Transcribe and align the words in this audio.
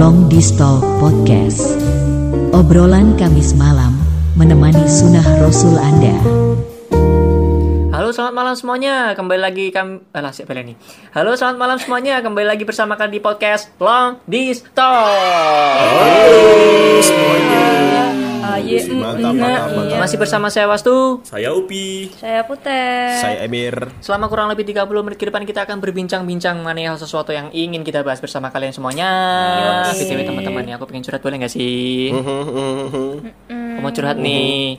Long 0.00 0.32
Distal 0.32 0.80
Podcast. 0.96 1.76
Obrolan 2.56 3.20
Kamis 3.20 3.52
malam 3.52 4.00
menemani 4.32 4.88
sunnah 4.88 5.20
Rasul 5.44 5.76
Anda. 5.76 6.16
Halo 7.92 8.08
selamat 8.08 8.32
malam 8.32 8.56
semuanya. 8.56 9.12
Kembali 9.12 9.36
lagi 9.44 9.68
kami 9.68 10.00
alah 10.16 10.32
siapa 10.32 10.56
ini. 10.56 10.72
Halo 11.12 11.36
selamat 11.36 11.60
malam 11.60 11.76
semuanya. 11.76 12.24
Kembali 12.24 12.48
lagi 12.48 12.64
bersama 12.64 12.96
kami 12.96 13.20
di 13.20 13.20
podcast 13.20 13.68
Long 13.76 14.16
Dis 14.24 14.64
Talk 14.72 15.84
Mantap, 18.58 19.32
mantap, 19.36 19.68
iya. 19.86 19.98
Masih 20.02 20.16
bersama 20.18 20.50
saya 20.50 20.66
Wastu 20.66 21.22
Saya 21.22 21.54
Upi. 21.54 22.10
Saya 22.18 22.42
Putih. 22.42 23.14
Saya 23.20 23.46
Emir. 23.46 23.94
Selama 24.02 24.26
kurang 24.26 24.50
lebih 24.50 24.66
30 24.66 24.86
menit 25.06 25.18
ke 25.20 25.30
depan 25.30 25.46
kita 25.46 25.62
akan 25.68 25.78
berbincang-bincang 25.78 26.58
mengenai 26.58 26.90
hal 26.90 26.98
sesuatu 26.98 27.30
yang 27.30 27.52
ingin 27.54 27.86
kita 27.86 28.02
bahas 28.02 28.18
bersama 28.18 28.50
kalian 28.50 28.74
semuanya 28.74 29.08
Yoi. 29.90 30.02
BTW 30.02 30.20
teman-teman 30.26 30.64
ya 30.66 30.74
aku 30.80 30.90
pengen 30.90 31.06
curhat 31.06 31.22
boleh 31.22 31.36
gak 31.40 31.52
sih 31.52 32.10
Aku 32.10 33.80
mau 33.80 33.92
curhat 33.94 34.18
nih 34.18 34.74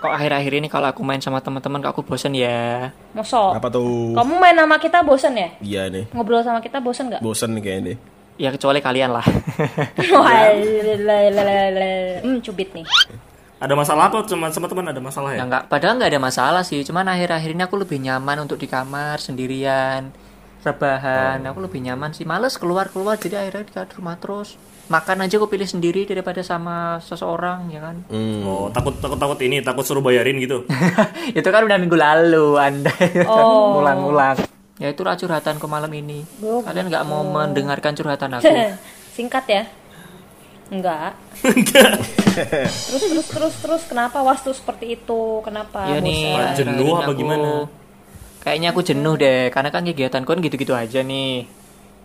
Kok 0.00 0.12
akhir-akhir 0.16 0.52
ini 0.64 0.68
kalau 0.72 0.88
aku 0.88 1.04
main 1.04 1.20
sama 1.20 1.44
teman-teman 1.44 1.84
kok 1.84 1.92
aku 1.92 2.00
bosen 2.00 2.32
ya 2.32 2.88
Mosok. 3.12 3.60
Apa 3.60 3.68
tuh? 3.68 4.16
Kamu 4.16 4.40
main 4.40 4.56
sama 4.56 4.80
kita 4.80 5.04
bosen 5.04 5.36
ya? 5.36 5.48
Iya 5.60 5.82
nih. 5.92 6.08
Ngobrol 6.16 6.40
sama 6.40 6.64
kita 6.64 6.80
bosen 6.80 7.12
nggak? 7.12 7.20
Bosen 7.20 7.52
nih 7.52 7.60
kayaknya 7.60 7.84
nih. 7.84 7.96
Ya 8.40 8.48
kecuali 8.48 8.80
kalian 8.80 9.12
lah. 9.12 9.26
Hmm, 12.24 12.40
cubit 12.40 12.72
nih. 12.72 12.88
Ada 13.60 13.76
masalah 13.76 14.08
apa 14.08 14.24
sama 14.24 14.48
sama 14.48 14.72
teman 14.72 14.88
ada 14.88 14.96
masalah 15.04 15.36
Ya 15.36 15.44
ya? 15.44 15.44
enggak, 15.44 15.68
padahal 15.68 16.00
nggak 16.00 16.10
ada 16.16 16.20
masalah 16.24 16.62
sih. 16.64 16.80
Cuman 16.80 17.04
akhir-akhir 17.12 17.52
ini 17.52 17.60
aku 17.60 17.76
lebih 17.76 18.00
nyaman 18.00 18.48
untuk 18.48 18.56
di 18.56 18.64
kamar 18.64 19.20
sendirian, 19.20 20.08
rebahan. 20.64 21.44
Aku 21.44 21.60
lebih 21.60 21.84
nyaman 21.84 22.16
sih. 22.16 22.24
Males 22.24 22.56
keluar-keluar 22.56 23.20
jadi 23.20 23.44
akhirnya 23.44 23.84
di 23.84 23.94
rumah 24.00 24.16
terus. 24.16 24.56
Makan 24.88 25.28
aja 25.28 25.36
aku 25.36 25.46
pilih 25.52 25.68
sendiri 25.68 26.08
daripada 26.08 26.40
sama 26.40 26.98
seseorang, 27.04 27.68
ya 27.68 27.84
kan? 27.84 27.96
Hmm. 28.08 28.42
Oh, 28.42 28.72
takut 28.72 28.96
takut 28.98 29.20
takut 29.20 29.38
ini, 29.44 29.60
takut 29.60 29.84
suruh 29.84 30.00
bayarin 30.00 30.40
gitu. 30.40 30.64
itu 31.38 31.48
kan 31.52 31.62
udah 31.62 31.76
minggu 31.76 31.94
lalu, 32.00 32.56
Anda. 32.56 32.90
Oh. 33.28 33.70
Ngulang-ngulang. 33.76 34.59
Ya 34.80 34.88
itu 34.88 35.04
curhatanku 35.04 35.68
malam 35.68 35.92
ini. 35.92 36.24
Oh, 36.40 36.64
Kalian 36.64 36.88
nggak 36.88 37.04
mau 37.04 37.20
mendengarkan 37.20 37.92
curhatan 37.92 38.40
aku? 38.40 38.48
Singkat 39.16 39.44
ya? 39.44 39.62
Enggak. 40.72 41.12
Terus 42.30 43.02
terus 43.10 43.26
terus 43.26 43.54
terus 43.58 43.82
kenapa 43.90 44.22
wastu 44.22 44.54
seperti 44.54 44.94
itu? 44.96 45.42
Kenapa? 45.44 45.82
Iya 45.84 45.98
nih. 45.98 46.54
jenuh 46.56 46.94
apa 46.96 47.10
aku- 47.10 47.18
gimana? 47.18 47.50
Kayaknya 48.40 48.68
aku 48.72 48.80
jenuh 48.80 49.14
deh, 49.20 49.52
karena 49.52 49.68
kan 49.68 49.84
kegiatanku 49.84 50.30
kan 50.30 50.40
gitu-gitu 50.40 50.72
aja 50.72 51.04
nih. 51.04 51.44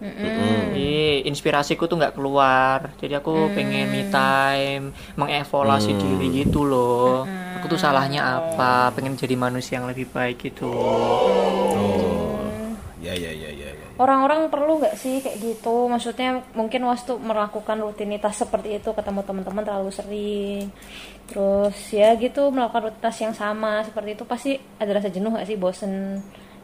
Jadi 0.01 1.23
inspirasiku 1.23 1.87
tuh 1.87 1.95
nggak 1.95 2.19
keluar. 2.19 2.91
Jadi 2.99 3.15
aku 3.15 3.55
pengen 3.55 3.87
me 3.87 4.11
time, 4.11 4.91
mengevaluasi 5.15 5.95
diri 5.95 6.43
gitu 6.43 6.67
loh. 6.67 7.23
Aku 7.61 7.71
tuh 7.71 7.79
salahnya 7.79 8.35
apa? 8.35 8.91
Pengen 8.91 9.15
jadi 9.15 9.39
manusia 9.39 9.79
yang 9.79 9.87
lebih 9.87 10.11
baik 10.11 10.43
gitu. 10.43 10.67
Ya 13.05 13.13
ya 13.13 13.29
ya 13.29 13.49
ya. 13.53 13.69
Orang-orang 14.01 14.49
perlu 14.49 14.81
nggak 14.81 14.97
sih 14.97 15.21
kayak 15.21 15.37
gitu? 15.37 15.85
Maksudnya 15.85 16.41
mungkin 16.57 16.81
wastu 16.89 17.21
melakukan 17.21 17.77
rutinitas 17.77 18.41
seperti 18.41 18.81
itu 18.81 18.89
ketemu 18.97 19.21
teman-teman 19.21 19.61
terlalu 19.61 19.91
sering. 19.93 20.73
Terus 21.29 21.77
ya 21.93 22.17
gitu 22.17 22.49
melakukan 22.49 22.89
rutinitas 22.89 23.17
yang 23.21 23.37
sama 23.37 23.85
seperti 23.85 24.17
itu 24.17 24.23
pasti 24.25 24.51
ada 24.81 24.89
rasa 24.97 25.13
jenuh 25.13 25.37
nggak 25.37 25.45
sih 25.45 25.57
bosen 25.61 25.93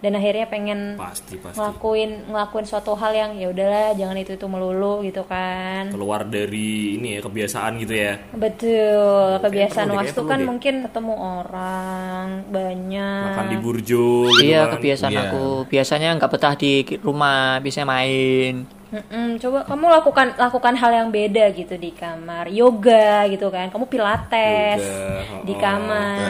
dan 0.01 0.11
akhirnya 0.13 0.45
pengen 0.45 0.79
Pasti 0.97 1.37
pasti. 1.37 1.55
ngelakuin 1.55 2.11
ngelakuin 2.27 2.65
suatu 2.65 2.91
hal 2.93 3.13
yang 3.13 3.31
ya 3.33 3.47
udahlah 3.47 3.93
jangan 3.93 4.17
itu 4.17 4.33
itu 4.33 4.45
melulu 4.45 5.01
gitu 5.01 5.21
kan. 5.23 5.89
Keluar 5.89 6.25
dari 6.25 6.97
ini 6.97 7.15
ya 7.15 7.21
kebiasaan 7.21 7.77
gitu 7.77 7.93
ya. 7.93 8.17
Betul, 8.33 9.37
Kayak 9.37 9.45
kebiasaan 9.45 9.87
perlu 9.87 10.25
kan 10.25 10.39
deh. 10.39 10.47
mungkin 10.47 10.73
ketemu 10.81 11.13
orang 11.13 12.25
banyak. 12.49 13.23
Makan 13.29 13.45
di 13.47 13.57
burjo 13.57 14.05
gitu 14.27 14.41
iya 14.43 14.65
kan. 14.65 14.73
kebiasaan 14.75 15.11
Iya. 15.11 15.21
aku. 15.27 15.45
Biasanya 15.69 16.09
nggak 16.17 16.31
betah 16.31 16.55
di 16.55 16.71
rumah, 16.99 17.61
biasanya 17.61 17.87
main. 17.87 18.55
Mm-mm, 18.91 19.39
coba 19.39 19.63
kamu 19.63 19.85
lakukan 19.87 20.27
lakukan 20.35 20.75
hal 20.75 20.91
yang 20.91 21.09
beda 21.09 21.47
gitu 21.55 21.79
di 21.79 21.95
kamar, 21.95 22.51
yoga 22.51 23.23
gitu 23.31 23.47
kan, 23.47 23.71
kamu 23.71 23.87
pilates 23.87 24.83
Yoga, 24.83 25.47
di 25.47 25.53
kamar. 25.55 26.27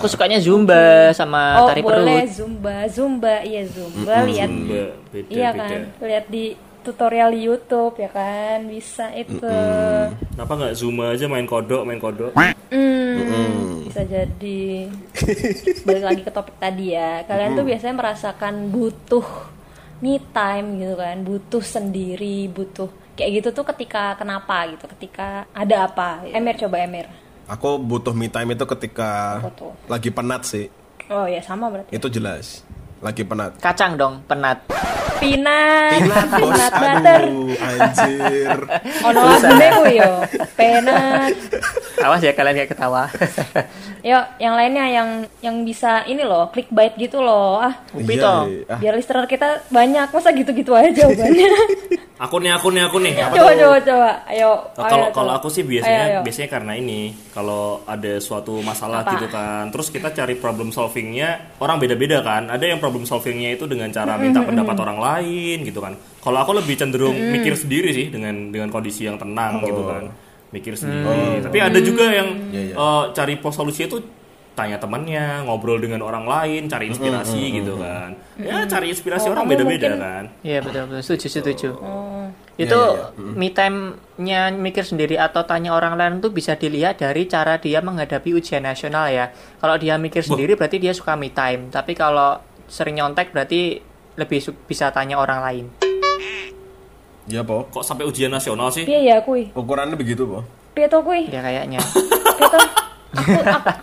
Aku 0.00 0.08
sukanya 0.08 0.40
zumba 0.40 1.12
sama 1.12 1.60
Oh 1.60 1.68
tari 1.68 1.84
boleh. 1.84 2.24
perut. 2.24 2.32
zumba, 2.32 2.88
zumba, 2.88 3.44
iya 3.44 3.68
zumba. 3.68 4.24
Lihat, 4.24 4.48
Zumba, 4.48 4.82
beda, 5.12 5.28
iya 5.28 5.48
beda. 5.52 5.60
kan, 5.60 5.80
lihat 6.00 6.24
di 6.32 6.44
tutorial 6.80 7.30
YouTube 7.30 8.00
ya 8.00 8.08
kan, 8.08 8.64
bisa 8.64 9.12
itu. 9.12 9.52
Kenapa 10.32 10.52
nggak 10.56 10.74
zuma 10.74 11.12
aja? 11.12 11.28
Main 11.28 11.44
kodok, 11.44 11.84
main 11.84 12.00
kodok? 12.00 12.32
Hmm, 12.72 13.84
bisa 13.84 14.00
jadi. 14.08 14.88
Balik 15.84 16.04
lagi 16.08 16.22
ke 16.24 16.32
topik 16.32 16.56
tadi 16.56 16.96
ya. 16.96 17.20
Kalian 17.28 17.52
tuh 17.52 17.68
biasanya 17.68 17.94
merasakan 17.94 18.72
butuh 18.72 19.28
me 20.02 20.18
time 20.34 20.82
gitu 20.82 20.94
kan, 20.98 21.16
butuh 21.22 21.62
sendiri, 21.62 22.50
butuh 22.50 22.90
kayak 23.14 23.30
gitu 23.38 23.48
tuh 23.54 23.64
ketika 23.70 24.18
kenapa 24.18 24.66
gitu, 24.74 24.90
ketika 24.98 25.46
ada 25.54 25.86
apa. 25.86 26.26
Emir 26.26 26.58
coba 26.58 26.82
Emir. 26.82 27.06
Aku 27.46 27.78
butuh 27.78 28.10
me 28.10 28.26
time 28.26 28.58
itu 28.58 28.66
ketika 28.66 29.38
lagi 29.86 30.10
penat 30.10 30.42
sih. 30.42 30.66
Oh 31.06 31.30
ya 31.30 31.38
sama 31.38 31.70
berarti. 31.70 31.94
Itu 31.94 32.10
jelas. 32.10 32.66
Lagi 33.02 33.22
penat. 33.22 33.58
Kacang 33.58 33.98
dong, 33.98 34.22
penat. 34.26 34.62
Pinat, 35.22 36.02
Bos, 36.02 36.34
pinat 36.34 36.72
butter. 36.74 37.22
aduh, 37.30 37.54
anjir. 37.62 38.58
Ono 39.06 39.22
yo. 39.86 40.10
Penat. 40.58 41.30
Awas 42.02 42.20
ya 42.20 42.32
kalian 42.32 42.56
kayak 42.56 42.70
ketawa. 42.70 43.06
Yo, 44.02 44.18
yang 44.36 44.54
lainnya 44.54 44.86
yang 44.88 45.08
yang 45.38 45.56
bisa 45.62 46.02
ini 46.04 46.22
loh, 46.22 46.50
clickbait 46.50 46.94
gitu 46.96 47.18
loh. 47.18 47.58
Ah, 47.58 47.86
Upi 47.92 48.14
Iya, 48.14 48.22
toh. 48.22 48.40
iya. 48.44 48.66
Ah, 48.66 48.78
biar 48.78 48.94
listener 48.94 49.26
kita 49.26 49.48
banyak. 49.68 50.08
Masa 50.08 50.28
gitu-gitu 50.30 50.72
aja 50.72 50.90
jawabannya? 50.92 51.50
Aku 52.22 52.38
nih, 52.38 52.54
aku 52.54 52.70
nih, 52.70 52.86
aku 52.86 53.02
nih. 53.02 53.18
Apa 53.18 53.34
coba 53.34 53.50
tuh? 53.50 53.58
coba 53.58 53.78
coba 53.82 54.10
ayo 54.30 54.50
Nah, 54.78 54.86
kalau 54.86 55.06
ayo, 55.06 55.12
kalau 55.12 55.32
aku 55.34 55.48
sih 55.50 55.66
biasanya 55.66 55.98
Ayo, 55.98 56.10
ayo. 56.12 56.20
biasanya 56.22 56.48
karena 56.48 56.72
ini 56.78 57.00
kalau 57.28 57.62
ada 57.82 58.12
suatu 58.16 58.62
masalah 58.62 59.02
Apa? 59.02 59.18
gitu 59.18 59.26
kan 59.26 59.74
terus 59.74 59.90
kita 59.90 60.14
cari 60.14 60.38
problem 60.38 60.70
solvingnya 60.70 61.58
orang 61.58 61.82
beda-beda 61.82 62.22
kan 62.22 62.46
ada 62.46 62.62
yang 62.62 62.78
problem 62.78 63.02
solvingnya 63.02 63.58
itu 63.58 63.66
dengan 63.66 63.90
cara 63.90 64.14
minta 64.16 64.38
pendapat 64.38 64.76
orang 64.78 65.02
lain 65.02 65.66
gitu 65.66 65.82
kan 65.82 65.98
kalau 66.22 66.38
aku 66.38 66.54
lebih 66.54 66.78
cenderung 66.78 67.18
mikir 67.18 67.58
sendiri 67.58 67.90
sih 67.90 68.06
dengan 68.06 68.54
dengan 68.54 68.70
kondisi 68.70 69.02
yang 69.02 69.18
tenang 69.18 69.58
gitu 69.60 69.82
kan 69.82 70.06
mikir 70.52 70.76
sendiri 70.76 71.40
tapi 71.40 71.58
ada 71.58 71.78
juga 71.80 72.12
yang 72.12 72.28
iya. 72.52 72.76
eh, 72.76 73.04
cari 73.10 73.40
pos 73.40 73.56
solusi 73.56 73.88
itu 73.88 73.98
tanya 74.52 74.76
temannya 74.76 75.48
ngobrol 75.48 75.80
dengan 75.80 76.04
orang 76.04 76.28
lain 76.28 76.68
cari 76.68 76.92
inspirasi 76.92 77.56
gitu 77.56 77.80
kan 77.80 78.12
ya 78.36 78.68
cari 78.68 78.92
inspirasi 78.92 79.26
Oh, 79.26 79.32
orang 79.32 79.48
beda-beda 79.48 79.96
mungkin- 79.96 79.96
kan 79.96 80.24
Iya 80.44 80.58
betul 80.60 80.82
betul 80.92 81.02
setuju 81.02 81.26
setuju. 81.32 81.68
Oh. 81.80 82.28
Itu 82.60 82.76
Iya, 82.76 83.16
iya, 83.16 83.32
me 83.32 83.48
time-nya 83.48 84.40
mikir 84.52 84.84
sendiri 84.84 85.16
atau 85.16 85.40
tanya 85.48 85.72
orang 85.72 85.96
lain 85.96 86.20
tuh 86.20 86.28
bisa 86.28 86.52
dilihat 86.52 87.00
dari 87.00 87.24
cara 87.24 87.56
dia 87.56 87.80
menghadapi 87.80 88.28
ujian 88.36 88.60
nasional 88.60 89.08
ya. 89.08 89.32
Kalau 89.56 89.80
dia 89.80 89.96
mikir 89.96 90.20
sendiri 90.20 90.52
berarti 90.52 90.76
dia 90.76 90.92
suka 90.92 91.16
me 91.16 91.32
time. 91.32 91.72
Tapi 91.72 91.96
kalau 91.96 92.36
sering 92.68 93.00
nyontek 93.00 93.32
berarti 93.32 93.80
lebih 94.20 94.44
bisa 94.68 94.92
tanya 94.92 95.16
orang 95.16 95.40
lain. 95.40 95.64
Iya, 97.24 97.40
Po. 97.40 97.64
kok 97.66 97.82
sampai 97.82 98.02
ujian 98.02 98.28
nasional 98.28 98.68
sih 98.68 98.82
piye 98.82 99.04
ya 99.04 99.18
kui 99.18 99.46
Ukurannya 99.52 99.94
begitu, 99.94 100.24
Po. 100.24 100.42
piye 100.72 100.86
to 100.86 100.98
kui 101.00 101.26
Ya 101.26 101.38
kayaknya. 101.38 101.78
piye 102.36 102.48
to 102.48 102.58
aku 103.12 103.30
aku 103.30 103.58
kak 103.60 103.76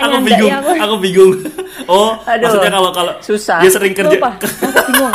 aku 0.00 0.06
nyanda 0.08 0.24
bingung 0.24 0.48
ya 0.48 0.56
aku 0.58 0.70
aku 0.74 0.94
bingung 0.98 1.32
oh 1.86 2.16
Aduh, 2.24 2.42
maksudnya 2.42 2.70
kalau 2.72 2.90
kalau 2.90 3.12
susah. 3.20 3.58
dia 3.60 3.68
sering 3.68 3.92
kerja 3.92 4.08
lupa 4.10 4.30
aku 4.32 4.48
bingung 4.88 5.12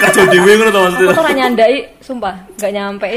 kacau 0.00 0.24
dewe 0.26 0.50
ngono 0.54 0.70
tau 0.70 0.82
aku 0.82 0.92
maksudnya 0.96 1.14
tuh 1.14 1.34
nyandai 1.34 1.74
sumpah 2.00 2.34
nggak 2.56 2.72
nyampe 2.72 3.08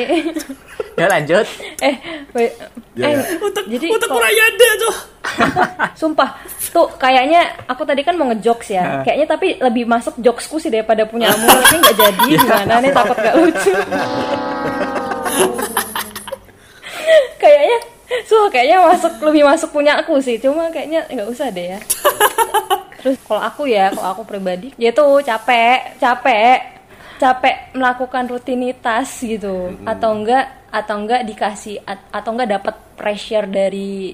Ya 0.94 1.08
lanjut. 1.08 1.46
eh 1.80 1.96
wait, 2.32 2.54
Ya, 2.94 3.08
eh 3.08 3.14
ya. 3.16 3.24
utak 3.42 3.66
jadi 3.66 3.86
utak 3.90 4.06
kok- 4.06 4.14
kurang 4.14 4.30
ada 4.32 4.70
tuh 4.78 4.96
sumpah 6.00 6.30
tuh 6.74 6.90
kayaknya 6.98 7.54
aku 7.70 7.86
tadi 7.86 8.02
kan 8.02 8.18
mau 8.18 8.26
ngejokes 8.34 8.70
ya. 8.74 9.06
Kayaknya 9.06 9.28
tapi 9.30 9.48
lebih 9.62 9.86
masuk 9.86 10.18
jokesku 10.18 10.58
sih 10.58 10.74
daripada 10.74 11.06
punyamu 11.06 11.46
tapi 11.46 11.76
nggak 11.78 11.98
jadi 11.98 12.30
gimana 12.42 12.74
nih? 12.82 12.92
Takut 12.92 13.18
gak 13.18 13.36
lucu? 13.38 13.72
Kayaknya 17.42 17.78
so 18.30 18.38
kayaknya 18.48 18.78
masuk 18.86 19.14
lebih 19.26 19.44
masuk 19.44 19.70
punya 19.74 20.00
aku 20.00 20.18
sih. 20.24 20.40
Cuma 20.40 20.70
kayaknya 20.72 21.06
nggak 21.10 21.30
usah 21.30 21.52
deh 21.52 21.76
ya. 21.76 21.80
Terus 23.04 23.20
kalau 23.28 23.42
aku 23.44 23.68
ya 23.68 23.92
kalau 23.92 24.10
aku 24.16 24.24
pribadi 24.24 24.72
ya 24.80 24.94
tuh 24.96 25.20
capek 25.22 26.00
capek. 26.00 26.72
Capek 27.14 27.72
melakukan 27.78 28.26
rutinitas 28.28 29.22
gitu. 29.22 29.78
Atau 29.86 30.12
enggak 30.18 30.68
atau 30.74 30.96
enggak 30.98 31.22
dikasih 31.24 31.80
at- 31.86 32.10
atau 32.10 32.34
enggak 32.34 32.50
dapat 32.60 32.76
pressure 32.98 33.46
dari 33.48 34.12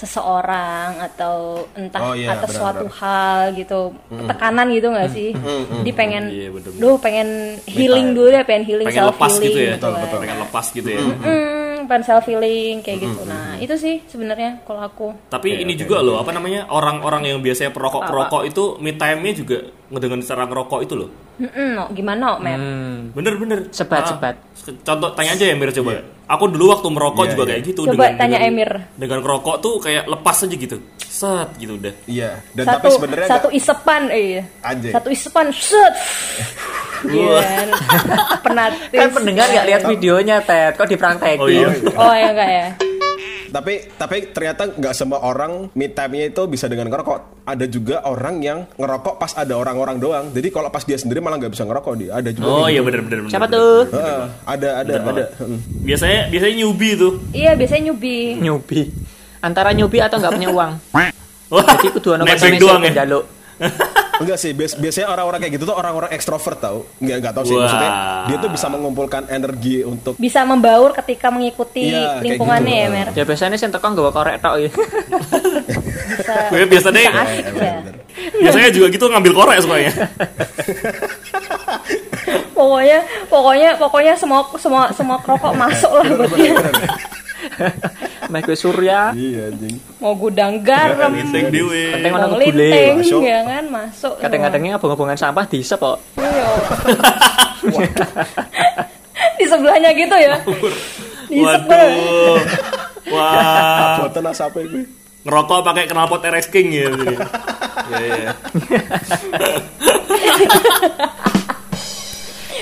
seseorang 0.00 0.96
atau 0.98 1.34
entah 1.72 2.00
Oh, 2.02 2.14
iya, 2.14 2.32
atas 2.32 2.50
benar, 2.50 2.60
suatu 2.60 2.84
benar. 2.84 2.98
hal 2.98 3.38
gitu 3.52 3.80
tekanan 4.26 4.66
gitu 4.70 4.88
nggak 4.88 5.10
sih? 5.10 5.28
Dia 5.82 5.94
pengen 5.94 6.24
Iya, 6.26 6.48
bener, 6.50 6.70
bener. 6.70 6.80
duh 6.80 6.96
pengen 6.96 7.28
healing 7.64 8.06
time. 8.06 8.16
dulu 8.16 8.28
ya 8.30 8.42
pengen 8.42 8.64
healing 8.64 8.86
pengen 8.86 9.00
self 9.02 9.12
lepas 9.12 9.32
healing 9.32 9.44
gitu 9.46 9.58
ya. 9.60 9.74
gitu 9.74 9.86
kan. 9.86 10.18
pengen 10.18 10.38
lepas 10.40 10.66
gitu 10.70 10.88
ya. 10.88 11.00
Hmm, 11.00 11.76
pengen 11.86 12.04
self 12.04 12.24
healing 12.24 12.74
kayak 12.80 12.98
gitu. 13.00 13.20
Nah 13.24 13.54
itu 13.56 13.74
sih 13.76 13.94
sebenarnya 14.04 14.50
kalau 14.62 14.80
aku. 14.80 15.06
Tapi 15.28 15.60
ini 15.60 15.72
juga 15.74 16.00
loh 16.00 16.16
apa 16.16 16.30
namanya 16.30 16.64
orang-orang 16.68 17.28
yang 17.28 17.38
biasanya 17.38 17.70
perokok 17.70 18.02
perokok 18.02 18.42
itu 18.44 18.62
me 18.78 18.92
time-nya 18.92 19.32
juga 19.34 19.58
dengan 19.90 20.20
cara 20.20 20.44
ngerokok 20.44 20.80
itu 20.80 20.94
loh. 20.96 21.10
Mm-mm, 21.36 21.68
no, 21.72 21.88
gimana 21.90 22.36
Mer? 22.36 22.54
Hmm. 22.54 22.96
bener-bener. 23.10 23.68
Sebat, 23.70 24.04
Ah, 24.04 24.08
sebat. 24.10 24.36
contoh 24.82 25.08
tanya 25.12 25.32
aja 25.32 25.44
ya 25.46 25.52
Emir 25.52 25.72
coba 25.72 26.04
aku 26.30 26.44
dulu 26.46 26.70
waktu 26.70 26.88
merokok 26.88 27.24
Iya, 27.24 27.30
juga 27.30 27.42
iya. 27.42 27.50
kayak 27.50 27.62
gitu 27.66 27.80
Coba 27.84 28.06
tanya 28.14 28.38
Emir. 28.40 28.70
dengan 28.94 29.18
ngerokok 29.18 29.56
tuh 29.58 29.74
kayak 29.78 30.04
lepas 30.06 30.36
aja 30.40 30.54
gitu 30.54 30.76
set 31.00 31.48
gitu 31.58 31.74
udah 31.74 31.94
Iya, 32.06 32.30
dan 32.52 32.64
satu 32.64 32.76
tapi 32.78 32.88
sebenarnya 32.94 33.28
satu 33.28 33.48
nggak- 33.48 33.58
isepan 33.58 34.02
eh 34.08 34.40
Anjay. 34.62 34.92
satu 34.92 35.08
isepan 35.10 35.46
set 35.50 35.94
Iya 37.00 37.40
kan? 37.40 37.68
Penatis. 38.44 38.92
Kan 38.92 39.08
pendengar 39.10 39.46
nggak 39.48 39.66
lihat 39.66 39.82
videonya, 39.88 40.36
Ted. 40.44 40.76
Kok 40.76 40.84
dipraktekin? 40.86 41.40
Oh, 41.40 41.48
iya. 41.48 41.68
Oh 41.96 42.12
ya 42.12 42.28
enggak 42.28 42.50
ya. 42.50 42.66
Tapi 43.50 43.74
tapi 43.94 44.30
ternyata 44.30 44.70
nggak 44.70 44.94
semua 44.94 45.20
orang 45.20 45.68
me 45.74 45.90
time-nya 45.90 46.30
itu 46.30 46.42
bisa 46.46 46.70
dengan 46.70 46.88
ngerokok. 46.88 47.42
Ada 47.44 47.66
juga 47.66 48.06
orang 48.06 48.38
yang 48.40 48.58
ngerokok 48.74 49.14
pas 49.18 49.34
ada 49.34 49.54
orang-orang 49.58 49.98
doang. 49.98 50.26
Jadi 50.30 50.48
kalau 50.48 50.70
pas 50.70 50.86
dia 50.86 50.96
sendiri 50.96 51.18
malah 51.18 51.36
nggak 51.36 51.52
bisa 51.52 51.66
ngerokok 51.66 51.92
dia. 51.98 52.10
Ada 52.16 52.30
juga. 52.30 52.46
oh 52.48 52.66
iya 52.70 52.78
gitu. 52.78 52.86
bener-bener 52.86 53.18
bener, 53.26 53.30
Siapa 53.30 53.46
bener. 53.46 53.58
tuh? 53.58 53.78
Heeh, 53.90 54.22
ada 54.46 54.68
ada 54.70 54.86
Bener 54.86 55.00
ada. 55.02 55.06
banget. 55.10 55.28
Hmm. 55.42 55.58
biasanya 55.82 56.20
biasanya 56.30 56.54
newbie 56.56 56.94
tuh 56.94 57.12
Iya 57.34 57.50
biasanya 57.58 57.82
nyubi. 57.90 58.18
Nyubi. 58.38 58.80
Antara 59.42 59.70
nyubi 59.74 59.98
atau 59.98 60.16
nggak 60.16 60.32
punya 60.32 60.48
uang. 60.54 60.72
Wah, 61.50 61.66
Jadi 61.82 61.88
kudu 61.90 62.08
ono 62.14 62.22
doang 62.62 62.82
ya. 62.86 63.04
Enggak 64.20 64.36
sih, 64.36 64.52
bias- 64.52 64.76
biasanya 64.76 65.08
orang-orang 65.08 65.40
kayak 65.40 65.54
gitu 65.56 65.64
tuh 65.64 65.72
orang-orang 65.72 66.12
ekstrovert 66.12 66.58
tau. 66.58 66.84
Nggak 66.98 67.16
nggak 67.18 67.32
tahu 67.32 67.44
sih 67.46 67.54
Wah. 67.54 67.64
maksudnya. 67.64 67.90
Dia 68.22 68.36
tuh 68.36 68.50
bisa 68.50 68.66
mengumpulkan 68.68 69.22
energi 69.26 69.80
untuk 69.82 70.14
Bisa 70.14 70.44
membaur 70.44 70.92
ketika 70.94 71.28
mengikuti 71.28 71.88
Iya, 71.88 72.20
kayak 72.20 72.22
lingkungannya 72.22 72.68
gitu. 72.70 72.84
ya 72.84 72.88
Mer. 72.92 73.06
Ya 73.10 73.24
biasanya 73.24 73.56
sing 73.56 73.70
teko 73.70 73.86
nggawa 73.86 74.12
korek 74.12 74.36
tok 74.38 74.54
ya. 74.58 74.70
Bisa, 76.10 76.32
Gue 76.48 76.68
biasanya 76.68 77.00
bisa 77.00 77.22
asik 77.22 77.44
ya. 77.48 77.72
biasanya 78.36 78.68
juga 78.70 78.86
gitu 78.90 79.04
ngambil 79.06 79.32
korek 79.32 79.56
semuanya 79.58 79.92
Pokoknya 82.52 82.98
pokoknya 83.26 83.70
pokoknya 83.74 84.12
semua 84.14 84.44
semua 84.54 84.92
semua 84.92 85.16
kerokok 85.18 85.56
masuk 85.56 85.88
lah 85.90 86.06
buat 86.12 86.30
dia. 86.36 86.52
Meh 88.26 88.40
gue 88.40 88.54
surya. 88.54 89.10
Iya 89.10 89.48
anjing. 89.48 89.74
Mau 89.96 90.12
gudang 90.14 90.60
garam, 90.60 91.10
Linteng 91.10 91.48
dewe 91.48 91.92
Penting 91.92 92.12
ono 92.12 92.22
mau 92.22 92.28
ngebule. 92.34 92.62
linteng, 92.62 92.94
masuk. 93.00 93.20
ya 93.22 93.38
kan 93.42 93.64
masuk. 93.66 94.12
Kadang-kadangnya 94.18 94.70
abang-abangan 94.76 95.18
sampah 95.18 95.44
diisep 95.44 95.76
kok. 95.76 95.98
Iya. 96.16 96.46
Di 99.36 99.44
sebelahnya 99.44 99.90
gitu 99.92 100.14
ya. 100.14 100.36
Diisep 101.26 101.62
waduh 101.64 102.38
wah 103.10 103.96
Buatan 104.00 104.24
asapnya 104.26 104.62
gue. 104.68 104.84
ngerokok 105.20 105.58
pakai 105.62 105.84
knalpot 105.86 106.22
RX 106.22 106.46
King 106.48 106.68
ya. 106.70 106.88
Iya, 107.90 108.06
iya. 108.06 108.30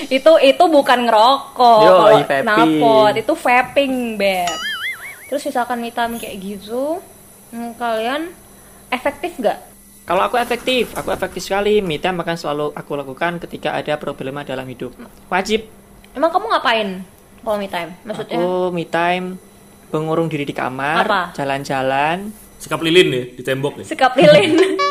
itu 0.09 0.33
itu 0.41 0.65
bukan 0.69 0.99
ngerokok. 1.05 1.83
Yo, 1.85 1.97
knalpot 2.45 3.15
itu 3.17 3.33
vaping 3.37 4.17
beb. 4.17 4.57
Terus 5.29 5.43
misalkan 5.45 5.85
vitamin 5.85 6.17
kayak 6.17 6.37
gitu 6.41 7.05
hmm, 7.53 7.77
kalian 7.77 8.33
efektif 8.89 9.37
nggak? 9.37 9.59
Kalau 10.09 10.25
aku 10.25 10.41
efektif, 10.41 10.97
aku 10.97 11.13
efektif 11.13 11.45
sekali. 11.45 11.85
Me 11.85 12.01
time 12.01 12.25
akan 12.25 12.37
selalu 12.41 12.67
aku 12.73 12.97
lakukan 12.97 13.37
ketika 13.45 13.77
ada 13.77 14.01
problema 14.01 14.41
dalam 14.41 14.65
hidup. 14.65 14.97
Wajib. 15.29 15.69
emang 16.17 16.33
kamu 16.33 16.47
ngapain 16.51 16.89
kalau 17.45 17.57
me 17.61 17.69
time? 17.69 17.93
Maksudnya? 18.09 18.41
Aku 18.41 18.73
me 18.73 18.89
time 18.89 19.37
mengurung 19.93 20.33
diri 20.33 20.49
di 20.49 20.57
kamar, 20.57 21.05
Apa? 21.05 21.23
jalan-jalan, 21.37 22.33
sikap 22.59 22.83
lilin 22.83 23.09
ya 23.15 23.23
di 23.39 23.43
tembok 23.47 23.81
ya 23.81 23.85
sikap 23.87 24.13
lilin 24.19 24.59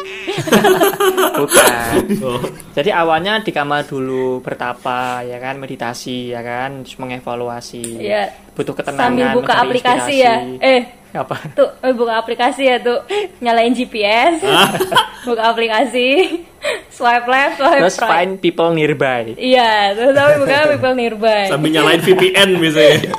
bukan. 1.33 1.93
oh. 2.21 2.41
Jadi 2.71 2.89
awalnya 2.89 3.39
di 3.39 3.49
kamar 3.49 3.83
dulu 3.83 4.39
bertapa, 4.39 5.23
ya 5.23 5.37
kan, 5.37 5.57
meditasi, 5.57 6.29
ya 6.29 6.41
kan, 6.41 6.83
terus 6.83 6.97
mengevaluasi. 6.97 7.83
Iya. 7.99 8.23
Butuh 8.53 8.73
ketenangan. 8.73 9.05
sambil 9.07 9.27
buka 9.33 9.53
aplikasi 9.55 10.15
inspirasi. 10.17 10.57
ya 10.57 10.65
eh 10.65 10.81
Apa? 11.13 11.37
tuh 11.51 11.69
eh, 11.79 11.93
buka 11.93 12.13
aplikasi 12.15 12.61
ya 12.63 12.77
tuh 12.77 13.05
nyalain 13.39 13.69
GPS 13.69 14.41
buka 15.29 15.43
aplikasi 15.47 16.41
swipe 16.89 17.25
left 17.25 17.57
swipe 17.57 17.77
Terus 17.79 17.97
right 17.97 18.09
find 18.09 18.31
people 18.37 18.69
nearby. 18.71 19.37
iya 19.37 19.93
terus 19.93 20.09
tapi 20.11 20.41
buka 20.41 20.57
people 20.67 20.93
nearby 20.93 21.45
sambil 21.47 21.69
nyalain 21.69 22.01
VPN 22.01 22.49
biasanya 22.57 23.13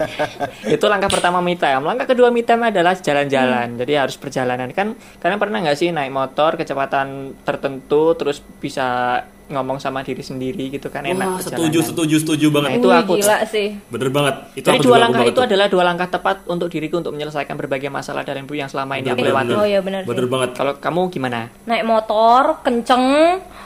itu 0.74 0.84
langkah 0.86 1.10
pertama 1.10 1.38
me 1.38 1.54
time. 1.54 1.82
Langkah 1.82 2.06
kedua 2.06 2.28
me 2.28 2.40
time 2.40 2.64
adalah 2.66 2.92
Hmm. 2.92 3.04
jalan-jalan. 3.04 3.68
Jadi 3.76 3.92
harus 3.94 4.16
perjalanan. 4.16 4.68
Kan 4.70 4.88
kalian 5.18 5.36
pernah 5.38 5.58
nggak 5.60 5.76
sih 5.76 5.88
naik 5.90 6.08
motor 6.20 6.50
kecepatan 6.54 7.06
tertentu 7.40 8.12
terus 8.12 8.38
bisa 8.56 9.20
ngomong 9.46 9.76
sama 9.76 10.00
diri 10.00 10.22
sendiri 10.22 10.70
gitu 10.70 10.86
kan 10.86 11.02
enak 11.02 11.26
wah 11.28 11.40
setuju 11.40 11.82
setuju 11.82 12.16
setuju 12.18 12.46
Nah, 12.46 12.54
banget 12.56 12.70
itu 12.76 12.86
Wih, 12.86 12.98
aku. 12.98 13.12
gila 13.16 13.38
sih 13.44 13.68
bener 13.84 14.08
banget 14.08 14.34
itu 14.54 14.62
Jadi 14.64 14.78
aku 14.78 14.84
dua 14.84 14.98
langkah 15.00 15.24
itu 15.24 15.34
tuh. 15.34 15.42
adalah 15.42 15.66
dua 15.66 15.82
langkah 15.82 16.08
tepat 16.08 16.36
untuk 16.46 16.68
diriku 16.68 16.94
untuk 16.96 17.10
menyelesaikan 17.10 17.56
berbagai 17.56 17.90
masalah 17.90 18.22
dalam 18.22 18.44
hidup 18.44 18.54
yang 18.56 18.70
selama 18.70 18.94
ini 18.94 19.08
aku 19.08 19.18
Bener, 19.18 19.30
lewati. 19.34 19.52
oh 19.52 19.66
iya 19.66 19.80
benar 19.80 20.02
bener 20.04 20.22
sih. 20.22 20.30
banget 20.30 20.50
Kalau 20.54 20.72
kamu 20.76 21.00
gimana? 21.10 21.40
naik 21.64 21.82
motor 21.82 22.62
kenceng 22.62 23.04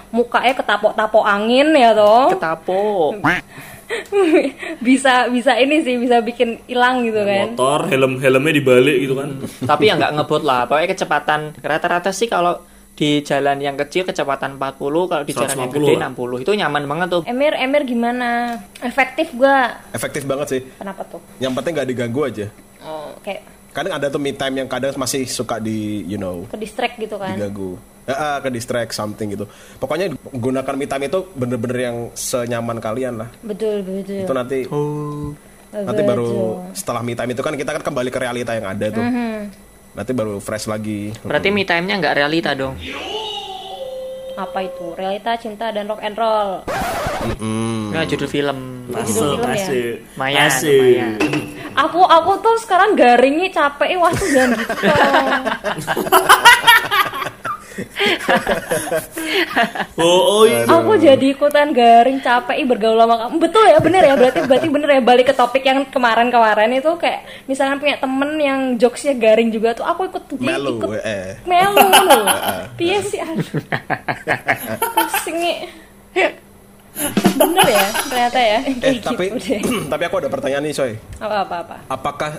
mukanya 0.09 0.55
ketapok-tapok 0.55 1.21
angin 1.23 1.69
ya 1.71 1.93
toh 1.93 2.33
Ketapo. 2.33 2.81
bisa 4.87 5.29
bisa 5.29 5.53
ini 5.57 5.81
sih 5.81 5.97
bisa 5.97 6.21
bikin 6.21 6.61
hilang 6.65 7.05
gitu 7.05 7.21
kan 7.21 7.53
motor 7.53 7.81
helm 7.89 8.19
helmnya 8.19 8.53
dibalik 8.53 8.97
gitu 9.01 9.15
kan 9.15 9.31
Tapi 9.71 9.83
ya 9.87 9.95
nggak 9.97 10.13
ngebut 10.15 10.43
lah. 10.43 10.65
Pokoknya 10.65 10.89
kecepatan 10.91 11.41
rata-rata 11.59 12.11
sih 12.11 12.27
kalau 12.27 12.61
di 12.95 13.21
jalan 13.21 13.59
yang 13.59 13.75
kecil 13.75 14.07
kecepatan 14.07 14.55
40, 14.55 14.79
kalau 15.11 15.23
di 15.27 15.35
jalan 15.35 15.67
yang 15.67 15.73
150 15.73 15.75
gede 15.75 15.95
lah. 15.99 16.11
60. 16.15 16.45
Itu 16.47 16.53
nyaman 16.55 16.83
banget 16.87 17.09
tuh. 17.11 17.23
Emir 17.27 17.53
Emir 17.55 17.83
gimana 17.83 18.29
efektif 18.79 19.35
gak 19.35 19.91
Efektif 19.91 20.23
banget 20.25 20.47
sih. 20.47 20.61
kenapa 20.79 21.03
tuh 21.05 21.19
Yang 21.39 21.53
penting 21.59 21.73
nggak 21.75 21.89
diganggu 21.91 22.21
aja. 22.23 22.47
oh, 22.83 23.11
kayak 23.21 23.43
Kadang 23.75 23.99
ada 23.99 24.07
tuh 24.07 24.23
me 24.23 24.31
time 24.31 24.63
yang 24.63 24.71
kadang 24.71 24.95
masih 24.95 25.27
suka 25.27 25.59
di 25.59 26.07
you 26.07 26.15
know 26.15 26.47
ke 26.47 26.55
distract 26.55 26.95
gitu 26.95 27.19
kan 27.19 27.35
diganggu. 27.35 27.75
Ya, 28.05 28.15
ah, 28.15 28.37
ke 28.39 28.49
distract 28.49 28.93
something 28.93 29.31
gitu. 29.31 29.45
Pokoknya 29.77 30.11
gunakan 30.29 30.73
me 30.75 30.85
time 30.85 31.07
itu 31.07 31.19
bener-bener 31.31 31.79
yang 31.83 31.97
senyaman 32.13 32.77
kalian 32.77 33.17
lah. 33.17 33.29
betul 33.41 33.81
betul 33.81 34.21
Itu 34.21 34.31
nanti 34.31 34.59
Oh. 34.69 35.33
nanti 35.75 36.03
baru 36.03 36.27
setelah 36.71 37.01
me 37.01 37.13
time 37.13 37.31
itu 37.31 37.41
kan 37.41 37.53
kita 37.53 37.71
kan 37.73 37.83
kembali 37.83 38.09
ke 38.09 38.19
realita 38.19 38.51
yang 38.53 38.67
ada 38.67 38.87
tuh. 38.91 39.03
Nanti 39.91 40.11
baru 40.11 40.37
fresh 40.37 40.67
lagi. 40.67 41.11
Berarti 41.21 41.49
me 41.49 41.63
time-nya 41.63 41.95
nggak 41.97 42.15
realita 42.15 42.53
dong. 42.53 42.75
apa 44.35 44.61
itu 44.61 44.93
realita 44.93 45.31
cinta 45.39 45.71
dan 45.71 45.87
rock 45.87 46.03
and 46.03 46.19
roll 46.19 46.67
Nah, 47.95 48.03
judul 48.03 48.27
film. 48.27 48.83
masuk 48.91 49.39
film 49.39 49.47
ya? 49.47 49.55
lumayan. 50.11 51.15
aku 51.73 52.03
aku 52.03 52.31
tuh 52.43 52.55
sekarang 52.59 52.93
garingnya 52.95 53.49
capek 53.49 53.95
tuh 54.11 54.27
jangan 54.29 54.59
gitu. 54.59 54.75
oh 59.99 60.21
oh 60.41 60.43
iya 60.47 60.65
aku 60.67 60.93
jadi 60.99 61.27
ikutan 61.35 61.71
garing 61.71 62.19
capek 62.21 62.57
ih, 62.63 62.67
bergaul 62.67 62.99
sama 62.99 63.17
kamu 63.27 63.35
betul 63.41 63.65
ya 63.67 63.79
bener 63.83 64.03
ya 64.05 64.15
berarti 64.15 64.41
berarti 64.47 64.69
bener 64.71 64.89
ya 64.91 65.03
balik 65.03 65.27
ke 65.31 65.35
topik 65.35 65.65
yang 65.65 65.87
kemarin-kemarin 65.89 66.71
itu 66.75 66.91
kayak 66.97 67.27
misalkan 67.47 67.79
punya 67.81 67.97
temen 67.99 68.31
yang 68.39 68.61
jokesnya 68.79 69.15
garing 69.15 69.51
juga 69.51 69.75
tuh 69.75 69.87
aku 69.87 70.07
ikut 70.09 70.23
Melu, 70.39 70.79
ikut 70.79 70.91
eh. 71.03 71.39
melu 71.47 71.83
loh 72.25 72.27
piye 72.79 72.99
sih 73.03 73.21
aduh 73.21 73.47
pusing 74.95 75.37
nih. 75.39 75.59
bener 77.35 77.67
ya 77.67 77.87
ternyata 78.07 78.39
ya 78.39 78.59
Eh 78.63 78.75
Kayak 78.79 79.03
tapi 79.03 79.25
gitu 79.27 79.39
deh. 79.43 79.61
tapi 79.93 80.03
aku 80.07 80.17
ada 80.23 80.29
pertanyaan 80.31 80.63
nih 80.63 80.75
Soy. 80.75 80.93
apa 81.19 81.37
apa 81.43 81.55
apa 81.67 81.77
Apakah 81.91 82.31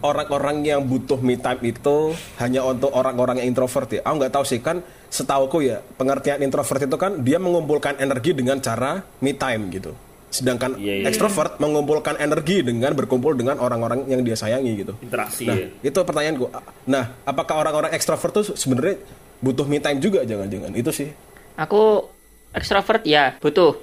orang-orang 0.00 0.62
yang 0.62 0.80
butuh 0.80 1.18
me 1.18 1.36
time 1.36 1.60
itu 1.66 2.12
hanya 2.36 2.60
untuk 2.62 2.90
orang-orang 2.90 3.38
yang 3.38 3.48
introvert 3.48 3.88
ya? 3.88 4.00
Aku 4.02 4.16
nggak 4.16 4.32
tahu 4.32 4.44
sih 4.44 4.58
kan. 4.58 4.80
Setauku 5.06 5.60
ya 5.60 5.82
pengertian 5.94 6.38
introvert 6.38 6.80
itu 6.80 6.94
kan 6.94 7.18
dia 7.18 7.36
mengumpulkan 7.36 7.98
energi 7.98 8.30
dengan 8.30 8.58
cara 8.58 9.02
me 9.18 9.32
time 9.32 9.68
gitu. 9.68 9.90
Sedangkan 10.30 10.78
Iya, 10.78 11.02
iya. 11.02 11.06
ekstrovert 11.10 11.58
mengumpulkan 11.58 12.14
energi 12.16 12.62
dengan 12.62 12.94
berkumpul 12.94 13.34
dengan 13.34 13.58
orang-orang 13.58 14.06
yang 14.06 14.22
dia 14.22 14.38
sayangi 14.38 14.78
gitu. 14.78 14.94
interaksi 15.00 15.42
Nah, 15.42 15.58
ya 15.58 15.66
itu 15.82 15.98
pertanyaanku. 15.98 16.46
Nah, 16.86 17.18
apakah 17.24 17.58
orang-orang 17.58 17.90
ekstrovert 17.90 18.30
tuh 18.32 18.44
sebenarnya 18.54 19.02
butuh 19.38 19.66
me 19.66 19.82
time 19.82 19.98
juga 19.98 20.22
jangan-jangan? 20.22 20.70
Itu 20.72 20.90
sih. 20.90 21.10
Aku 21.56 22.06
ekstrovert 22.52 23.02
ya, 23.02 23.34
butuh. 23.36 23.74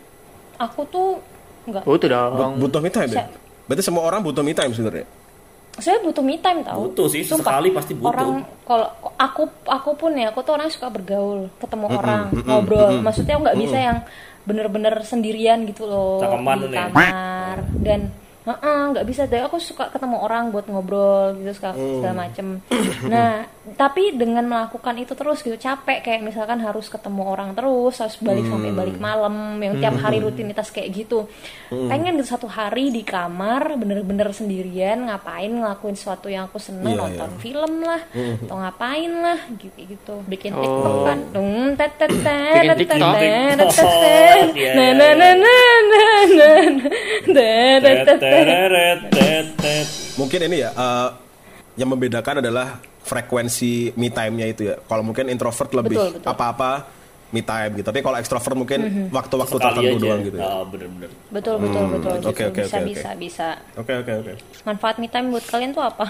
aku 0.57 0.81
tuh 0.87 1.21
enggak 1.67 1.83
Butuh 1.83 2.07
Bu- 2.07 2.39
dong. 2.39 2.53
butuh 2.57 2.79
me 2.79 2.89
time 2.89 3.11
ya? 3.11 3.27
Berarti 3.67 3.83
semua 3.83 4.01
orang 4.01 4.23
butuh 4.23 4.41
me 4.41 4.55
time 4.55 4.71
sebenarnya. 4.71 5.03
Saya 5.77 6.01
butuh 6.01 6.21
me 6.21 6.37
time 6.37 6.61
tau 6.61 6.89
Butuh 6.89 7.05
sih, 7.07 7.21
Sumpah. 7.21 7.61
sesekali 7.61 7.69
pasti 7.69 7.93
butuh. 7.93 8.09
orang 8.09 8.29
kalau 8.63 8.87
aku 9.15 9.43
aku 9.63 9.91
pun 9.93 10.11
ya 10.13 10.29
aku 10.29 10.41
tuh 10.41 10.53
orang 10.57 10.67
suka 10.67 10.89
bergaul 10.89 11.47
ketemu 11.57 11.85
orang 11.87 12.21
ngobrol 12.43 12.97
maksudnya 12.99 13.37
aku 13.37 13.43
nggak 13.45 13.59
bisa 13.61 13.77
yang 13.77 13.97
bener-bener 14.43 14.93
sendirian 15.03 15.67
gitu 15.67 15.83
loh 15.83 16.17
Cangkeman 16.17 16.57
di 16.57 16.67
nih. 16.67 16.79
kamar 16.87 17.57
dan 17.83 17.99
Heeh, 18.47 18.79
nggak 18.95 19.03
bisa 19.03 19.27
deh 19.27 19.43
aku 19.43 19.59
suka 19.59 19.91
ketemu 19.91 20.23
orang 20.23 20.55
buat 20.55 20.65
ngobrol 20.65 21.35
gitu 21.35 21.51
segala, 21.51 21.75
segala 21.75 22.15
macem 22.15 22.63
nah 23.03 23.43
tapi 23.75 24.15
dengan 24.15 24.47
melakukan 24.47 24.95
itu 24.95 25.11
terus 25.11 25.43
gitu 25.43 25.59
capek 25.59 25.99
kayak 25.99 26.23
misalkan 26.23 26.63
harus 26.63 26.87
ketemu 26.87 27.27
orang 27.27 27.51
terus 27.51 27.99
harus 27.99 28.15
balik 28.23 28.47
sampai 28.47 28.71
balik 28.71 28.95
malam 28.97 29.59
yang 29.59 29.75
tiap 29.77 29.99
hari 29.99 30.23
rutinitas 30.23 30.71
kayak 30.71 30.95
gitu 30.95 31.27
pengen 31.67 32.15
gitu 32.15 32.31
satu 32.31 32.47
hari 32.47 32.87
di 32.87 33.03
kamar 33.03 33.75
bener-bener 33.75 34.31
sendirian 34.31 35.11
ngapain 35.11 35.51
ngelakuin 35.51 35.99
sesuatu 35.99 36.31
yang 36.31 36.47
aku 36.47 36.55
seneng 36.57 36.95
Iya, 36.95 37.01
nonton 37.03 37.29
iya. 37.35 37.39
film 37.43 37.73
lah 37.83 38.01
atau 38.15 38.55
ngapain 38.55 39.11
lah 39.11 39.39
gitu 39.59 39.79
gitu 39.83 40.15
bikin 40.23 40.55
Oh. 40.55 40.63
tiktok 40.63 40.95
kan 41.03 41.19
Dung, 41.35 41.75
tet, 41.75 41.91
tet, 41.99 42.11
tet, 42.23 42.63
Bikin 42.63 42.69
tet, 42.71 42.77
TikTok. 42.87 43.13
tet, 47.27 47.83
tet, 47.83 48.05
tet, 48.07 48.36
Mungkin 50.17 50.39
ini 50.45 50.57
ya 50.59 50.69
eh, 50.73 51.09
yang 51.77 51.89
membedakan 51.93 52.41
adalah 52.41 52.81
frekuensi 53.01 53.93
me 53.95 54.09
time-nya 54.09 54.47
itu 54.49 54.61
ya. 54.67 54.75
Kalau 54.81 55.03
mungkin 55.05 55.29
introvert 55.29 55.71
lebih 55.71 55.95
Betul, 55.95 56.09
betul. 56.19 56.27
apa-apa 56.27 56.71
me 57.27 57.41
time 57.41 57.71
gitu. 57.75 57.87
Tapi 57.87 57.99
kalau 58.01 58.17
extrovert 58.17 58.55
mungkin 58.55 58.79
waktu-waktu 59.09 59.55
Sekali 59.55 59.65
tertentu 59.75 59.95
aja. 59.95 60.03
doang 60.03 60.21
gitu 60.23 60.37
ya. 60.37 60.47
Ah, 60.47 60.63
bener-bener. 60.63 61.09
betul 61.27 61.55
betul 61.59 61.83
betul 61.91 62.15
oke, 62.23 62.43
oke, 62.47 62.61
bisa 62.63 62.67
oke, 62.67 62.79
oke. 62.79 62.87
bisa 62.87 63.09
bisa 63.15 63.47
Oke 63.75 63.93
oke 63.93 64.11
oke. 64.15 64.33
manfaat 64.63 64.95
me 64.97 65.07
time 65.07 65.27
buat 65.29 65.43
kalian 65.43 65.71
tuh 65.71 65.83
apa 65.83 66.07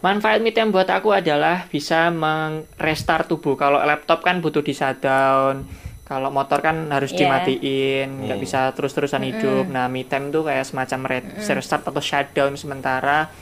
Manfaat 0.00 0.44
me 0.44 0.52
time 0.52 0.68
buat 0.68 0.84
aku 0.84 1.16
adalah 1.16 1.64
bisa 1.64 2.12
mengrestart 2.12 3.24
tubuh. 3.24 3.56
Kalau 3.56 3.80
laptop 3.80 4.20
kan 4.20 4.36
butuh 4.36 4.60
di 4.60 4.76
shutdown. 4.76 5.64
Kalau 6.04 6.28
motor 6.28 6.60
kan 6.60 6.92
harus 6.92 7.16
Iya. 7.16 7.24
dimatiin, 7.24 8.28
nggak 8.28 8.38
bisa 8.38 8.68
terus-terusan 8.76 9.24
hidup. 9.24 9.64
Nah, 9.72 9.88
me 9.88 10.04
time 10.04 10.28
tuh 10.28 10.44
kayak 10.44 10.68
semacam 10.68 11.00
re- 11.08 11.32
restart 11.40 11.80
atau 11.80 12.02
shutdown 12.04 12.60
sementara 12.60 13.32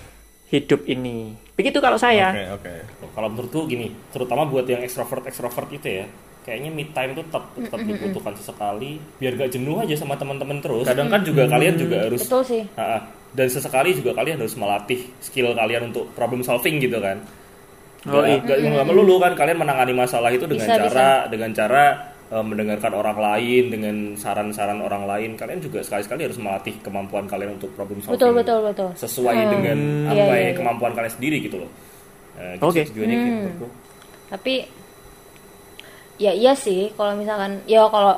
hidup 0.46 0.86
ini. 0.86 1.34
Begitu 1.58 1.82
kalau 1.82 1.98
saya. 1.98 2.30
Oke 2.30 2.44
oke. 2.62 2.74
Kalau 3.18 3.28
menurutku 3.34 3.66
gini, 3.66 3.90
terutama 4.14 4.46
buat 4.46 4.62
yang 4.62 4.78
ekstrovert 4.78 5.26
ekstrovert 5.26 5.74
itu 5.74 5.88
ya, 5.90 6.06
kayaknya 6.46 6.70
me 6.70 6.86
time 6.94 7.18
itu 7.18 7.26
tetap 7.26 7.50
tetap 7.50 7.80
dibutuhkan 7.82 8.34
sesekali, 8.38 9.02
biar 9.18 9.32
gak 9.34 9.50
jenuh 9.58 9.82
aja 9.82 9.94
sama 9.98 10.14
teman-teman 10.14 10.62
terus. 10.62 10.86
Kadang 10.86 11.10
kan 11.10 11.26
juga 11.26 11.50
kalian 11.50 11.74
juga 11.74 12.06
harus 12.06 12.22
betul 12.22 12.42
sih 12.46 12.62
ah. 12.78 13.02
dan 13.34 13.46
sesekali 13.50 13.90
juga 13.96 14.14
kalian 14.14 14.38
harus 14.38 14.54
melatih 14.54 15.02
skill 15.18 15.50
kalian 15.56 15.90
untuk 15.90 16.14
problem 16.14 16.46
solving 16.46 16.78
gitu 16.78 17.02
kan. 17.02 17.18
Oh, 18.02 18.22
iya. 18.26 18.38
Gak, 18.42 18.58
gak 18.58 18.86
melulu 18.86 19.18
kan 19.22 19.32
kalian 19.34 19.62
menangani 19.62 19.94
masalah 19.94 20.30
itu 20.34 20.46
dengan 20.46 20.66
Bisa, 20.66 20.78
cara 20.78 21.08
dengan 21.30 21.50
cara 21.54 22.11
eh, 22.32 22.40
mendengarkan 22.40 22.92
orang 22.92 23.18
lain 23.20 23.64
dengan 23.68 23.96
saran-saran 24.16 24.80
orang 24.80 25.04
lain. 25.04 25.30
Kalian 25.36 25.60
juga 25.60 25.84
sekali-sekali 25.84 26.24
harus 26.26 26.40
melatih 26.40 26.74
kemampuan 26.80 27.28
kalian 27.28 27.56
untuk 27.56 27.70
problem 27.76 28.00
solving. 28.00 28.16
betul 28.16 28.32
betul 28.32 28.58
betul 28.64 28.88
Sesuai 28.96 29.36
dengan 29.52 29.78
apa 30.08 30.16
Iya, 30.16 30.24
ya, 30.24 30.34
iya, 30.34 30.44
iya. 30.48 30.52
kemampuan 30.56 30.92
kalian 30.92 31.12
sendiri 31.12 31.36
gitu 31.38 31.60
loh. 31.60 31.70
Eh, 32.32 32.56
gitu 32.56 32.64
Oke. 32.64 32.82
tujuannya 32.88 33.16
gitu 33.18 33.28
menurutku. 33.36 33.66
tapi 34.32 34.54
ya 36.16 36.32
iya 36.32 36.56
sih 36.56 36.88
kalau 36.96 37.12
misalkan 37.12 37.60
ya 37.66 37.84
kalau 37.88 38.16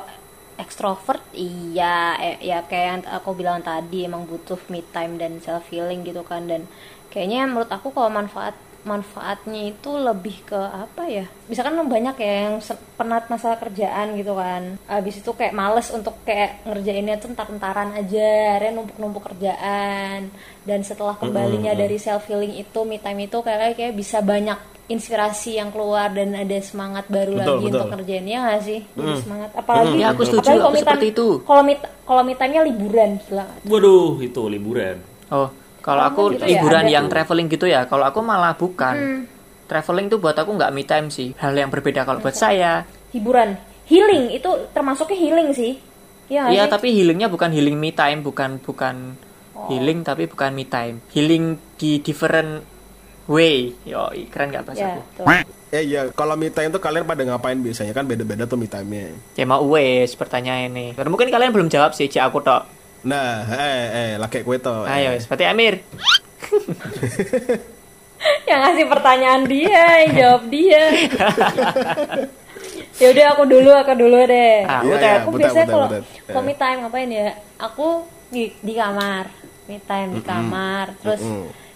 ekstrovert 0.55 1.19
iya 1.35 2.15
eh, 2.15 2.37
ya 2.41 2.63
kayak 2.63 2.85
yang 2.87 3.01
aku 3.11 3.35
bilang 3.35 3.59
tadi 3.59 4.07
emang 4.07 4.23
butuh 4.23 4.55
me 4.71 4.79
time 4.95 5.19
dan 5.19 5.43
self 5.43 5.67
healing 5.67 6.07
gitu 6.07 6.23
kan 6.23 6.47
dan 6.47 6.63
kayaknya 7.11 7.43
menurut 7.43 7.67
aku 7.67 7.91
kalau 7.91 8.07
manfaat 8.09 8.55
manfaatnya 8.85 9.73
itu 9.73 9.89
lebih 9.91 10.45
ke 10.45 10.55
apa 10.55 11.09
ya? 11.09 11.25
Misalkan 11.45 11.81
banyak 11.85 12.15
ya 12.15 12.33
yang 12.47 12.55
penat 12.95 13.27
masalah 13.27 13.57
kerjaan 13.57 14.13
gitu 14.15 14.37
kan. 14.37 14.77
Abis 14.85 15.19
itu 15.19 15.31
kayak 15.33 15.51
males 15.51 15.89
untuk 15.89 16.13
kayak 16.21 16.63
ngerjainnya 16.63 17.17
tuh 17.17 17.33
entar-entaran 17.33 17.97
aja 17.97 18.55
akhirnya 18.55 18.77
numpuk-numpuk 18.77 19.25
kerjaan. 19.25 20.29
Dan 20.61 20.79
setelah 20.81 21.17
kembalinya 21.17 21.73
dari 21.73 21.97
self 21.97 22.25
healing 22.25 22.55
itu 22.55 22.79
me 22.85 22.97
time 22.97 23.25
itu 23.25 23.37
kayak 23.41 23.75
kayak 23.75 23.93
bisa 23.93 24.21
banyak 24.21 24.57
inspirasi 24.85 25.57
yang 25.57 25.73
keluar 25.73 26.13
dan 26.13 26.37
ada 26.37 26.61
semangat 26.61 27.09
baru 27.09 27.33
Betul, 27.33 27.41
lagi 27.41 27.65
betul. 27.65 27.73
untuk 27.73 27.89
kerjainnya 27.97 28.37
nggak 28.45 28.61
sih? 28.61 28.79
Jadi 28.93 29.11
semangat. 29.17 29.49
Apalagi 29.57 29.97
Ya, 29.97 30.13
aku 30.13 30.21
setuju, 30.21 30.45
apalagi 30.45 30.61
kalau 30.61 30.69
aku 30.69 30.77
seperti 30.77 31.05
itu. 31.09 31.27
kalau 31.41 31.61
me 31.65 31.73
kalau 32.05 32.21
me 32.21 32.33
time-nya 32.37 32.61
liburan 32.61 33.09
gila 33.25 33.45
Waduh, 33.65 34.21
itu 34.21 34.41
liburan. 34.45 35.01
Oh, 35.33 35.49
kalau 35.85 36.01
aku 36.01 36.33
gitu 36.33 36.41
ya, 36.41 36.47
liburan 36.49 36.83
ada 36.83 36.91
yang 36.91 37.05
tuh. 37.05 37.11
traveling 37.13 37.47
gitu 37.47 37.65
ya. 37.69 37.85
Kalau 37.85 38.09
aku 38.09 38.19
malah 38.19 38.57
bukan. 38.57 39.29
Traveling 39.65 40.09
tuh 40.09 40.17
buat 40.17 40.33
aku 40.33 40.49
nggak 40.51 40.73
me 40.73 40.81
time 40.81 41.07
sih. 41.07 41.37
Hal 41.37 41.53
yang 41.53 41.69
berbeda 41.69 42.01
kalau 42.01 42.17
buat 42.17 42.33
saya. 42.33 42.89
hiburan 43.13 43.55
healing 43.85 44.33
itu 44.33 44.49
termasuknya 44.73 45.15
healing 45.15 45.49
sih 45.55 45.79
Iya 46.27 46.41
nggak 46.43 46.51
Iya, 46.51 46.63
tapi 46.67 46.87
healingnya 46.91 47.29
bukan 47.29 47.53
healing 47.53 47.77
me 47.77 47.93
time, 47.93 48.19
bukan 48.19 48.57
bukan 48.59 49.13
Oh. 49.55 49.71
healing 49.71 50.03
tapi 50.03 50.27
bukan 50.27 50.51
me 50.51 50.67
time. 50.67 50.99
Healing 51.13 51.55
di 51.77 52.03
different 52.03 52.59
way. 53.25 53.71
Yo, 53.87 54.11
keren 54.27 54.51
gak 54.51 54.67
bahasa 54.67 54.83
ya 54.83 54.89
aku? 54.99 55.01
tuh. 55.15 55.25
Eh 55.71 55.81
iya, 55.81 56.01
kalau 56.11 56.35
me 56.35 56.51
time 56.51 56.69
tuh 56.69 56.83
kalian 56.83 57.07
pada 57.07 57.23
ngapain 57.23 57.55
biasanya 57.55 57.95
kan 57.95 58.03
beda-beda 58.03 58.43
tuh 58.43 58.59
me 58.59 58.67
time-nya. 58.67 59.15
Ya 59.33 59.47
mau 59.47 59.63
wes 59.65 60.11
pertanyaan 60.13 60.69
ini. 60.69 60.91
Karena 60.91 61.07
mungkin 61.07 61.31
kalian 61.31 61.55
belum 61.55 61.71
jawab 61.71 61.95
sih, 61.95 62.11
cek 62.11 62.19
aku 62.21 62.43
tok. 62.43 62.67
Nah, 63.05 63.45
eh 63.47 63.83
eh 63.93 64.11
laki 64.17 64.41
kue 64.41 64.57
tuh. 64.57 64.83
Ayo, 64.83 65.13
eh. 65.13 65.19
seperti 65.19 65.45
Amir. 65.45 65.79
yang 68.45 68.59
ngasih 68.59 68.85
pertanyaan 68.87 69.43
dia 69.45 69.83
yang 70.01 70.11
jawab 70.15 70.43
dia 70.47 70.81
ya 73.01 73.07
udah 73.11 73.25
aku 73.33 73.43
dulu 73.45 73.69
aku 73.75 73.93
dulu 73.93 74.17
deh 74.23 74.63
Ah, 74.63 74.81
Butet. 74.81 75.03
iya, 75.03 75.13
aku 75.19 75.29
butet, 75.29 75.41
biasanya 75.43 75.65
kalau 75.67 75.87
kalau 76.25 76.41
Eh. 76.41 76.43
me 76.43 76.53
time 76.55 76.77
ngapain 76.79 77.09
ya 77.11 77.27
aku 77.59 77.87
di 78.27 78.51
di 78.57 78.73
kamar 78.73 79.29
me 79.67 79.77
time 79.79 80.09
di 80.11 80.21
kamar 80.23 80.85
terus 80.97 81.21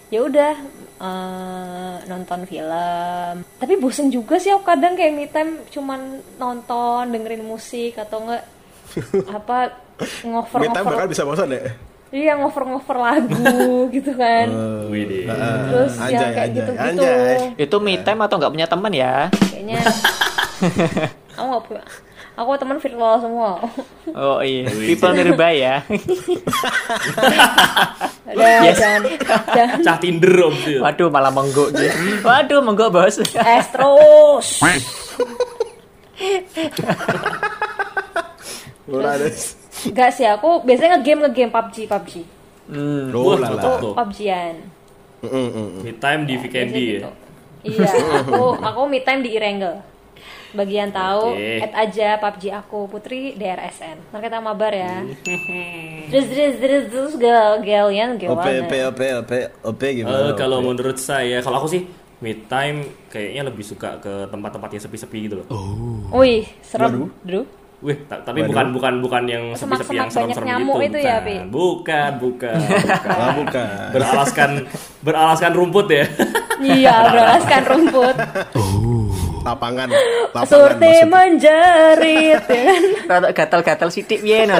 ya 0.07 0.19
udah 0.23 0.53
eh, 0.99 1.95
nonton 2.07 2.39
film 2.45 3.33
tapi 3.59 3.73
bosen 3.75 4.07
juga 4.09 4.37
sih 4.37 4.49
aku 4.49 4.63
kadang 4.63 4.95
kayak 4.95 5.11
me 5.11 5.25
time 5.27 5.63
cuman 5.67 6.23
nonton 6.35 7.09
dengerin 7.09 7.43
musik 7.43 7.95
atau 7.95 8.23
enggak 8.23 8.43
apa 9.37 9.57
ngover 10.21 10.57
time 10.61 10.71
bakal 10.73 10.85
ngover 10.95 11.07
bisa 11.07 11.23
bosan 11.23 11.49
ya? 11.51 11.61
iya 12.09 12.33
ngover 12.33 12.63
ngover 12.65 12.97
lagu 12.97 13.45
gitu 13.95 14.11
kan 14.13 14.47
Wih 14.89 15.03
deh. 15.05 15.23
terus 15.69 15.93
anjay, 15.95 16.11
yang 16.11 16.31
kayak 16.31 16.47
anjay, 16.49 16.55
gitu 16.55 16.71
gitu 16.71 16.81
anjay. 16.81 17.37
Itu 17.55 17.75
me 17.77 17.93
time 17.97 18.21
atau 18.21 18.35
nggak 18.35 18.51
punya 18.51 18.65
teman 18.65 18.91
ya? 18.91 19.15
kayaknya 19.29 19.79
aku 21.37 21.45
nggak 21.45 21.63
punya 21.63 21.83
aku 22.33 22.49
teman 22.55 22.77
virtual 22.79 23.15
semua 23.19 23.51
Oh 24.09 24.39
iya, 24.39 24.63
people 24.71 25.11
nearby 25.11 25.53
ya. 25.59 25.75
udah 28.25 28.49
Yes. 28.65 28.77
jangan 28.79 29.01
jangan 29.51 29.77
Cah 29.83 29.97
Tinder 29.99 30.33
om. 30.41 30.55
Waduh, 30.55 31.09
malah 31.09 31.29
mengguk 31.29 31.73
dia. 31.73 31.91
Waduh, 32.21 32.63
mengguk 32.63 32.89
bos. 32.89 33.19
es 33.21 33.67
terus 33.69 34.47
Enggak 39.85 40.11
sih 40.11 40.25
aku 40.25 40.61
biasanya 40.61 40.97
ngegame 40.97 41.19
ngegame 41.25 41.51
PUBG 41.51 41.75
PUBG 41.85 42.13
Hmm. 42.65 43.09
Oh, 43.09 43.23
Wah, 43.25 43.37
lala. 43.39 43.49
cocok 43.51 43.73
tuh. 43.79 43.93
PUBGan 43.95 44.55
Mm, 45.19 45.27
mm, 45.27 45.49
mm. 45.51 45.81
Me 45.81 45.91
time 45.93 46.21
di 46.21 46.31
Biasanya 46.31 46.43
Vikendi 46.45 46.85
ya. 46.85 46.95
gitu. 46.95 47.09
iya 47.61 47.91
aku 48.23 48.43
aku 48.57 48.81
me 48.85 48.99
time 48.99 49.19
di 49.19 49.29
Irengel 49.31 49.75
bagian 50.49 50.89
tahu 50.89 51.33
Oke. 51.33 51.59
add 51.59 51.73
aja 51.75 52.15
PUBG 52.17 52.43
aku 52.51 52.87
Putri 52.87 53.33
DRSN 53.33 53.99
ntar 54.07 54.19
kita 54.19 54.39
mabar 54.39 54.71
ya 54.71 55.03
Hmm. 55.03 56.07
terus 56.09 56.25
terus 56.25 56.55
terus 56.57 56.83
terus 56.87 57.13
gal 57.15 57.59
galian 57.59 58.15
gimana 58.15 58.39
OP, 58.39 58.47
OP, 58.87 59.01
OP, 59.19 59.31
OP 59.61 59.81
Eh, 59.83 59.93
gimana? 59.97 60.31
kalau 60.33 60.57
OP? 60.57 60.65
menurut 60.65 60.97
saya, 60.97 61.37
kalau 61.39 61.59
aku 61.59 61.69
sih 61.69 61.83
me 62.17 62.33
time 62.45 62.81
kayaknya 63.07 63.43
lebih 63.45 63.61
suka 63.61 63.95
ke 63.97 64.25
tempat-tempat 64.25 64.69
yang 64.71 64.83
sepi-sepi 64.83 65.17
gitu 65.21 65.35
loh. 65.37 65.47
wih 66.13 66.47
serem 66.61 67.11
dulu 67.19 67.43
Wih, 67.79 67.95
ta- 68.05 68.19
tapi 68.19 68.43
Waduh. 68.43 68.51
bukan 68.51 68.65
bukan 68.75 68.93
bukan 68.99 69.23
yang 69.23 69.43
sepi-sepi 69.55 69.95
yang 69.95 70.11
serem-serem 70.11 70.47
nyamuk 70.51 70.83
gitu. 70.83 70.87
itu 70.91 70.97
ya, 70.99 71.15
bukan. 71.15 71.23
Pi? 71.23 71.35
Bukan, 71.47 72.11
bukan, 72.19 72.59
bukan. 72.67 73.07
Ah, 73.07 73.31
bukan. 73.31 73.87
Beralaskan 73.95 74.49
beralaskan 74.99 75.51
rumput 75.55 75.87
ya. 75.87 76.03
iya 76.75 76.95
beralaskan 77.07 77.61
rumput 77.65 78.15
Lapangan, 79.39 79.87
lapangan 79.87 80.51
surti 80.51 80.93
menjerit 81.07 82.43
ya 82.43 82.61
kan 82.67 82.83
Rada 83.09 83.29
gatal-gatal 83.31 83.87
sidik 83.87 84.19
piye 84.19 84.43
no. 84.43 84.59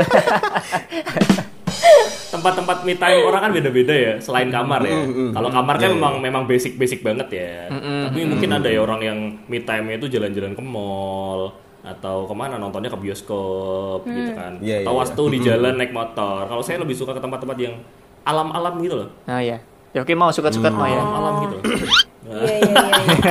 Tempat-tempat 2.30 2.86
me 2.86 2.94
time 2.94 3.20
orang 3.22 3.42
kan 3.42 3.52
beda-beda 3.52 3.92
ya, 3.92 4.14
selain 4.18 4.48
kamar 4.48 4.86
ya. 4.86 4.96
Mm, 4.96 5.34
Kalau 5.34 5.50
kamar 5.50 5.76
kan 5.76 5.90
Iya, 5.90 5.96
memang 5.98 6.14
memang 6.22 6.44
basic-basic 6.46 7.02
banget 7.02 7.28
ya. 7.34 7.68
Tapi 8.08 8.22
mungkin 8.24 8.50
ada 8.54 8.70
ya 8.70 8.80
orang 8.80 9.02
yang 9.02 9.20
me 9.44 9.60
time 9.60 9.92
itu 9.92 10.08
jalan-jalan 10.08 10.54
ke 10.54 10.64
mall 10.64 11.52
atau 11.80 12.24
ke 12.24 12.34
mana 12.34 12.56
nontonnya 12.56 12.88
ke 12.88 13.00
bioskop 13.00 14.04
gitu 14.06 14.32
kan. 14.34 14.60
Iya, 14.60 14.84
atau 14.84 14.94
iya, 14.94 15.00
waktu 15.00 15.24
di 15.32 15.38
jalan 15.40 15.74
naik 15.76 15.92
motor. 15.92 16.44
Kalau 16.44 16.60
saya 16.60 16.78
lebih 16.78 16.94
suka 16.94 17.12
ke 17.12 17.20
tempat-tempat 17.20 17.58
yang 17.58 17.76
alam-alam 18.22 18.78
gitu 18.80 18.96
loh. 18.98 19.10
Oh 19.26 19.40
ya. 19.40 19.58
Ya 19.90 20.00
oke 20.00 20.14
mau 20.14 20.30
suka-suka 20.30 20.70
mau 20.70 20.86
ya. 20.86 21.02
malam 21.02 21.34
gitu 21.42 21.58
Iya 22.30 22.62
iya 22.62 22.62
iya. 22.62 22.94
iya. 23.02 23.26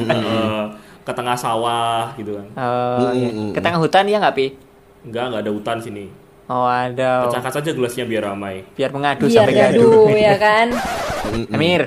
Eh, 0.08 0.62
ke 1.04 1.12
tengah 1.12 1.36
sawah 1.36 2.08
gitu 2.14 2.32
kan 2.32 2.46
Oh, 2.56 3.12
iya. 3.12 3.28
Ke 3.52 3.60
tengah 3.60 3.76
hutan 3.76 4.04
ya 4.04 4.16
nggak 4.16 4.32
pi? 4.32 4.46
enggak 5.04 5.24
enggak 5.28 5.42
ada 5.44 5.52
hutan 5.52 5.76
sini 5.78 6.08
Oh 6.46 6.64
ada. 6.64 7.28
pecahkan 7.28 7.52
saja 7.52 7.70
gelasnya 7.70 8.04
biar 8.04 8.24
ramai 8.26 8.64
Biar 8.72 8.88
mengadu 8.90 9.28
Biar 9.28 9.44
sampai 9.44 9.54
gaduh. 9.54 10.08
gaduh 10.08 10.16
ya 10.24 10.34
kan. 10.36 10.66
Amir. 11.52 11.82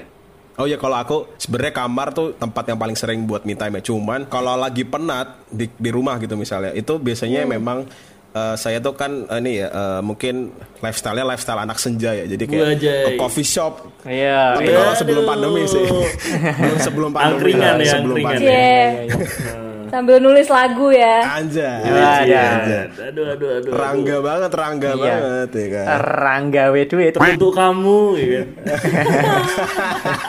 Oh 0.62 0.70
ya 0.70 0.78
kalau 0.78 0.94
aku 1.02 1.18
sebenarnya 1.42 1.74
kamar 1.74 2.14
tuh 2.14 2.38
tempat 2.38 2.70
yang 2.70 2.78
paling 2.78 2.94
sering 2.94 3.26
buat 3.26 3.42
me 3.50 3.58
time 3.58 3.82
ya. 3.82 3.90
Cuman 3.90 4.30
kalau 4.30 4.54
lagi 4.54 4.86
penat 4.86 5.42
di, 5.50 5.66
di 5.74 5.90
rumah 5.90 6.22
gitu 6.22 6.38
misalnya, 6.38 6.70
itu 6.78 7.02
biasanya 7.02 7.50
memang 7.50 7.90
eh, 8.38 8.56
saya 8.62 8.78
tuh 8.78 8.94
kan 8.94 9.26
eh, 9.26 9.42
ini 9.42 9.58
ya 9.58 9.74
eh, 9.74 10.02
mungkin 10.06 10.54
lifestyle-nya 10.86 11.26
lifestyle 11.26 11.66
anak 11.66 11.82
senja 11.82 12.14
ya. 12.14 12.30
Jadi 12.30 12.44
kayak 12.46 12.78
Wajay. 12.78 13.02
ke 13.02 13.12
coffee 13.18 13.48
shop. 13.50 13.90
Iya. 14.06 14.62
Tapi 14.62 14.70
kalau 14.70 14.94
sebelum 14.94 15.24
pandemi 15.26 15.66
sih. 15.66 15.86
Belum 16.62 16.78
sebelum 16.78 17.10
pandemi. 17.10 17.34
Angkringan 17.34 17.76
ya, 17.82 17.92
sebelum 17.98 18.16
angkringan 18.22 18.38
pandemi. 18.38 19.26
Cie. 19.26 19.71
Sambil 19.92 20.24
nulis 20.24 20.48
lagu 20.48 20.88
ya. 20.90 21.20
Anjay. 21.36 21.84
Ada. 21.84 22.24
Anjay. 22.24 22.84
aduh 23.12 23.26
aduh 23.28 23.50
aduh 23.60 23.72
Rangga 23.76 24.18
banget, 24.24 24.52
rangga 24.56 24.92
Iya. 24.96 25.16
banget 25.20 25.50
ya 25.52 25.66
kan. 25.68 25.86
Rangga 26.00 26.64
we 26.72 26.82
duit. 26.88 27.14
untuk 27.20 27.52
kamu 27.52 28.00
ya 28.16 28.28
kan 28.32 28.48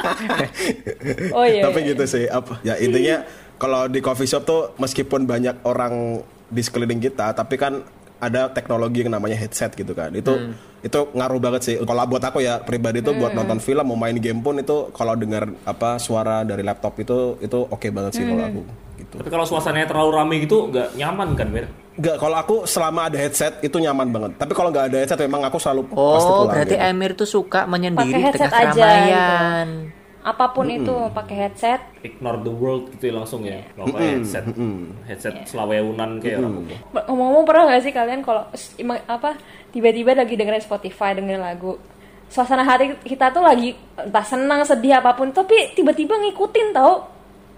Oh 1.38 1.44
iya. 1.46 1.62
Tapi 1.64 1.78
gitu 1.86 2.04
sih, 2.04 2.24
apa 2.26 2.58
ya 2.62 2.74
intinya 2.76 3.22
kalau 3.56 3.86
di 3.86 4.02
coffee 4.02 4.26
shop 4.26 4.42
tuh 4.42 4.60
meskipun 4.76 5.22
banyak 5.22 5.62
orang 5.62 6.20
di 6.50 6.60
sekeliling 6.60 6.98
kita, 6.98 7.30
tapi 7.32 7.54
kan 7.54 7.80
ada 8.18 8.50
teknologi 8.50 9.02
yang 9.02 9.14
namanya 9.14 9.34
headset 9.34 9.70
gitu 9.74 9.94
kan. 9.94 10.10
Itu 10.10 10.50
itu 10.82 10.98
ngaruh 11.14 11.38
banget 11.38 11.60
sih. 11.62 11.74
Kalau 11.78 12.02
buat 12.04 12.22
aku 12.22 12.38
ya 12.38 12.58
pribadi 12.58 12.98
tuh 12.98 13.14
buat 13.14 13.30
nonton 13.30 13.58
film, 13.58 13.86
mau 13.86 13.94
main 13.94 14.14
game 14.18 14.38
pun 14.38 14.58
itu 14.58 14.90
kalau 14.90 15.14
dengar 15.14 15.46
apa 15.62 15.98
suara 15.98 16.42
dari 16.42 16.62
laptop 16.62 16.98
itu 16.98 17.38
itu 17.38 17.58
oke 17.62 17.86
banget 17.90 18.18
sih 18.18 18.24
kalau 18.26 18.42
aku 18.42 18.60
gitu. 19.12 19.20
tapi 19.20 19.28
kalau 19.28 19.44
suasananya 19.44 19.84
terlalu 19.84 20.10
ramai 20.16 20.36
gitu 20.40 20.72
nggak 20.72 20.96
nyaman 20.96 21.28
kan 21.36 21.48
Ber? 21.52 21.68
Enggak, 21.92 22.16
kalau 22.16 22.36
aku 22.40 22.56
selama 22.64 23.12
ada 23.12 23.20
headset 23.20 23.60
itu 23.60 23.76
nyaman 23.76 24.08
banget. 24.08 24.32
Tapi 24.40 24.56
kalau 24.56 24.72
nggak 24.72 24.88
ada 24.88 24.96
headset 25.04 25.20
memang 25.20 25.44
aku 25.44 25.60
selalu 25.60 25.92
pasti 25.92 26.00
Oh, 26.00 26.40
pulang. 26.40 26.48
berarti 26.48 26.72
gitu. 26.72 26.88
Amir 26.88 27.10
tuh 27.12 27.28
suka 27.28 27.60
menyendiri 27.68 28.08
di 28.08 28.22
headset 28.24 28.48
tengah 28.48 28.72
aja 28.72 28.72
keramaian. 28.72 29.68
Apa 30.22 30.56
pun 30.56 30.70
itu 30.70 30.94
pakai 31.12 31.36
headset. 31.36 31.80
ignore 32.00 32.40
the 32.40 32.48
world 32.48 32.88
gitu 32.96 33.12
ya 33.12 33.20
langsung 33.20 33.44
ya 33.44 33.60
nggak 33.76 33.86
pakai 33.92 34.08
headset 34.08 34.44
headset 35.04 35.34
selaweunan 35.44 36.16
kayak 36.16 36.40
orang 36.40 36.64
gitu. 36.64 36.74
Ngomong-ngomong 37.12 37.44
pernah 37.44 37.62
gak 37.68 37.82
sih 37.84 37.92
kalian 37.92 38.20
kalau 38.24 38.42
apa 39.04 39.30
tiba-tiba 39.68 40.16
lagi 40.16 40.32
dengerin 40.32 40.64
Spotify 40.64 41.12
dengerin 41.12 41.44
lagu 41.44 41.76
suasana 42.32 42.64
hati 42.64 42.96
kita 43.04 43.28
tuh 43.28 43.44
lagi 43.44 43.76
entah 43.92 44.24
senang 44.24 44.64
sedih 44.64 44.96
apa 44.96 45.12
pun 45.12 45.28
tapi 45.28 45.76
tiba-tiba 45.76 46.16
ngikutin 46.16 46.72
tau 46.72 47.11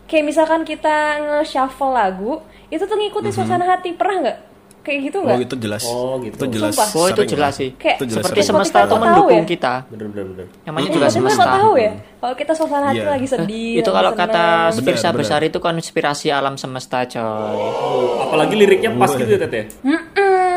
kayak 0.04 0.24
misalkan 0.24 0.62
kita 0.62 0.96
nge-shuffle 1.18 1.90
lagu 1.90 2.32
itu 2.66 2.80
tuh 2.80 2.94
ngikutin 2.94 3.30
suasana 3.30 3.64
hati 3.66 3.92
pernah 3.92 4.16
nggak 4.22 4.38
kayak 4.82 4.98
gitu 5.02 5.16
Oh, 5.16 5.24
nggak 5.24 5.40
itu 5.42 5.56
jelas. 5.58 5.82
Oh, 5.82 6.14
gitu. 6.18 6.34
Itu 6.34 6.46
jelas. 6.50 6.72
Sumpah. 6.74 6.88
Oh, 6.92 7.06
itu 7.08 7.22
jelas 7.26 7.52
sih. 7.54 7.70
Kayak 7.72 7.96
Itu 7.96 8.04
jelas 8.06 8.20
Seperti 8.20 8.36
sering. 8.38 8.48
semesta 8.60 8.78
tahu 8.84 8.98
mendukung 8.98 9.32
ya? 9.34 9.44
kita. 9.46 9.74
bener 9.86 10.06
bener 10.06 10.24
bener 10.28 10.46
Namanya 10.62 10.84
juga 10.86 10.96
tiba-tiba 11.00 11.16
semesta. 11.24 11.40
kok 11.42 11.56
tahu 11.56 11.72
ya 11.78 11.92
kalau 12.14 12.34
kita 12.34 12.52
suasana 12.52 12.84
hati 12.86 12.98
Iya. 12.98 13.08
lagi 13.10 13.26
sedih 13.26 13.72
itu 13.74 13.90
kalau 13.90 14.10
seneng. 14.10 14.28
kata 14.28 14.44
Spirsa 14.74 15.08
besar 15.10 15.40
itu 15.42 15.58
konspirasi 15.58 16.26
alam 16.30 16.54
semesta 16.54 16.98
coy. 17.06 17.56
apalagi 18.20 18.54
liriknya 18.54 18.90
pas 18.94 19.10
gitu 19.10 19.30
ya 19.30 19.40
Tete 19.40 19.60
Mm-mm. 19.80 20.52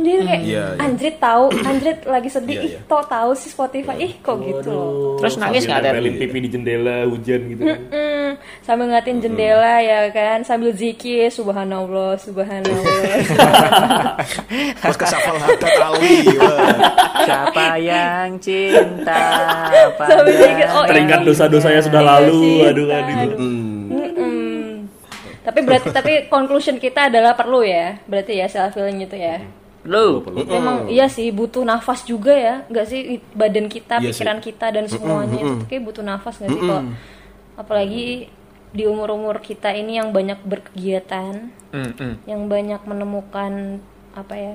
Dia 0.00 0.16
kayak 0.18 0.40
Iya, 0.40 0.64
iya. 0.70 0.78
Anjrit 0.78 1.16
tahu, 1.18 1.44
Anjrit 1.50 1.98
lagi 2.04 2.28
sedih. 2.28 2.54
Iya, 2.54 2.62
Ih, 2.62 2.70
iya. 2.70 2.80
tau 2.84 3.02
tahu 3.02 3.34
sih 3.34 3.48
Spotify. 3.48 3.98
Ih, 3.98 4.12
kok 4.18 4.38
gitu 4.38 4.70
loh. 4.70 5.18
Terus 5.18 5.34
nangis 5.36 5.66
nggak, 5.66 5.80
Ter? 5.80 5.90
nempelin 5.90 6.14
pipi 6.16 6.38
di 6.38 6.48
jendela 6.48 6.96
hujan 7.04 7.40
gitu 7.48 7.62
kan 7.64 7.78
Mm, 7.90 8.19
sambil 8.66 8.90
ngeliatin 8.90 9.18
jendela 9.22 9.80
ya 9.80 10.10
kan, 10.10 10.42
sambil 10.42 10.74
zikir 10.74 11.30
subhanallah, 11.30 12.18
subhanallah. 12.20 13.24
Terus 14.82 14.96
ke 14.98 15.06
shuffle 15.06 15.38
harta 15.38 15.68
Alwi. 15.80 16.16
wah. 16.36 16.76
Siapa 17.24 17.66
yang 17.80 18.36
cinta 18.42 19.24
sambil 19.96 20.34
zikir. 20.34 20.66
Oh, 20.74 20.84
teringat 20.84 21.20
ini 21.22 21.26
dosa-dosanya 21.30 21.80
sudah 21.80 22.02
dia 22.02 22.10
lalu 22.10 22.42
aduh 22.66 22.86
aduh 22.90 23.16
Hmm. 23.40 24.86
Tapi 25.40 25.58
berarti 25.64 25.88
tapi 25.90 26.12
conclusion 26.28 26.76
kita 26.76 27.08
adalah 27.08 27.32
perlu 27.32 27.64
ya. 27.64 27.96
Berarti 28.04 28.38
ya 28.38 28.46
self 28.46 28.76
healing 28.76 29.02
itu 29.04 29.16
ya. 29.16 29.40
Lu. 29.88 30.20
Emang 30.52 30.92
iya 30.92 31.08
sih 31.08 31.32
butuh 31.32 31.64
nafas 31.64 32.04
juga 32.04 32.36
ya, 32.36 32.54
nggak 32.68 32.86
sih 32.86 33.16
badan 33.32 33.64
kita, 33.64 33.96
Iya 33.96 34.12
pikiran 34.12 34.38
kita 34.44 34.66
dan 34.68 34.84
semuanya 34.84 35.40
itu 35.40 35.64
kayak 35.72 35.82
butuh 35.88 36.04
nafas 36.04 36.36
nggak 36.36 36.50
sih 36.52 36.60
kalau 36.60 36.84
apalagi 37.60 38.32
di 38.70 38.84
umur-umur 38.84 39.38
kita 39.38 39.70
ini 39.70 39.98
yang 39.98 40.10
banyak 40.10 40.40
berkegiatan, 40.40 41.52
Mm, 41.70 41.90
mm. 41.92 42.14
yang 42.24 42.46
banyak 42.46 42.80
menemukan 42.82 43.78
apa 44.10 44.34
ya, 44.34 44.54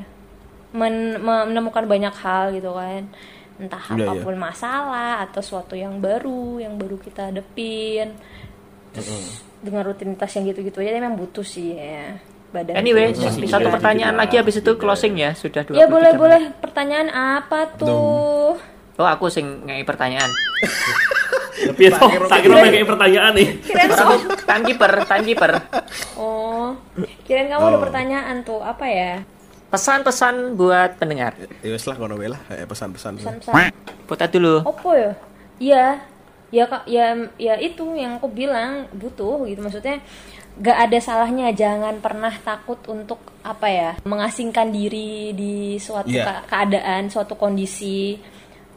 men- 0.71 1.15
me- 1.17 1.45
menemukan 1.45 1.83
banyak 1.83 2.11
hal 2.13 2.51
gitu 2.51 2.71
kan, 2.71 3.07
entah 3.55 3.83
Iya, 3.85 3.95
iya. 3.95 4.05
apa 4.05 4.13
pun 4.17 4.35
masalah 4.35 5.11
atau 5.21 5.39
suatu 5.39 5.73
yang 5.73 5.99
baru, 5.99 6.59
yang 6.59 6.75
baru 6.75 6.97
kita 6.97 7.29
hadepin, 7.29 8.15
terus 8.91 9.39
dengan 9.59 9.83
rutinitas 9.83 10.31
yang 10.31 10.45
gitu-gitu 10.45 10.77
aja 10.77 10.91
memang 10.93 11.15
butuh 11.15 11.41
sih 11.41 11.73
ya 11.73 12.15
badan. 12.51 12.75
Anyway, 12.77 13.11
satu 13.45 13.67
pertanyaan 13.69 14.15
lagi 14.15 14.35
habis 14.35 14.55
itu 14.55 14.63
jeda. 14.65 14.79
closing 14.79 15.15
ya, 15.15 15.31
sudah 15.33 15.61
23 15.61 15.75
Ya 15.75 15.85
boleh 15.85 16.09
menit. 16.09 16.19
boleh. 16.19 16.41
Pertanyaan 16.57 17.09
apa 17.11 17.67
tuh? 17.75 18.55
Oh, 18.95 19.03
aku 19.05 19.27
sing 19.27 19.63
ngei 19.63 19.83
pertanyaan. 19.83 20.31
tapi 21.55 21.87
ya 21.87 21.89
tak 21.95 22.39
kira 22.43 22.55
kayak 22.67 22.87
pertanyaan 22.87 23.31
nih 23.31 23.47
Kirain 23.63 23.89
Aku 23.95 24.13
timekeeper, 24.43 24.91
timekeeper. 25.07 25.51
Oh, 26.19 26.75
kirain 27.23 27.47
kamu 27.47 27.63
ada 27.63 27.79
pertanyaan 27.79 28.35
tuh 28.43 28.59
apa 28.59 28.85
ya? 28.85 29.23
Pesan-pesan 29.71 30.55
buat 30.55 30.99
pendengar. 30.99 31.35
Ya 31.63 31.71
wes 31.71 31.87
lah 31.87 31.95
kono 31.95 32.15
lah 32.15 32.39
eh, 32.51 32.67
pesan-pesan. 32.67 33.19
Pesan-pesan. 33.19 33.71
Putar 34.07 34.27
dulu. 34.29 34.61
Apa 34.61 34.89
ya? 34.93 35.11
Iya, 35.55 35.85
ya 36.51 36.63
kak, 36.67 36.83
ya 36.85 37.15
ya 37.39 37.55
itu 37.57 37.83
yang 37.95 38.19
aku 38.19 38.27
bilang 38.27 38.91
butuh 38.91 39.47
gitu 39.47 39.63
maksudnya. 39.63 39.99
Gak 40.55 40.87
ada 40.87 40.99
salahnya, 41.03 41.51
jangan 41.51 41.99
pernah 41.99 42.31
takut 42.31 42.79
untuk 42.87 43.19
apa 43.43 43.67
ya 43.67 43.91
mengasingkan 44.07 44.71
diri 44.71 45.35
di 45.35 45.75
suatu 45.75 46.07
ka- 46.23 46.47
keadaan, 46.47 47.11
suatu 47.11 47.35
kondisi. 47.35 48.15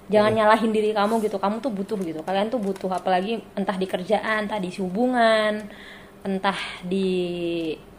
Jangan 0.08 0.32
nyalahin 0.32 0.72
diri 0.72 0.90
kamu 0.96 1.20
gitu. 1.24 1.36
Kamu 1.36 1.60
tuh 1.64 1.72
butuh 1.72 1.98
gitu. 2.00 2.20
Kalian 2.24 2.48
tuh 2.48 2.60
butuh 2.60 2.88
apalagi 2.88 3.44
entah 3.58 3.76
di 3.76 3.86
kerjaan, 3.92 4.48
entah 4.48 4.60
di 4.60 4.70
hubungan, 4.80 5.68
entah 6.24 6.58
di 6.84 7.08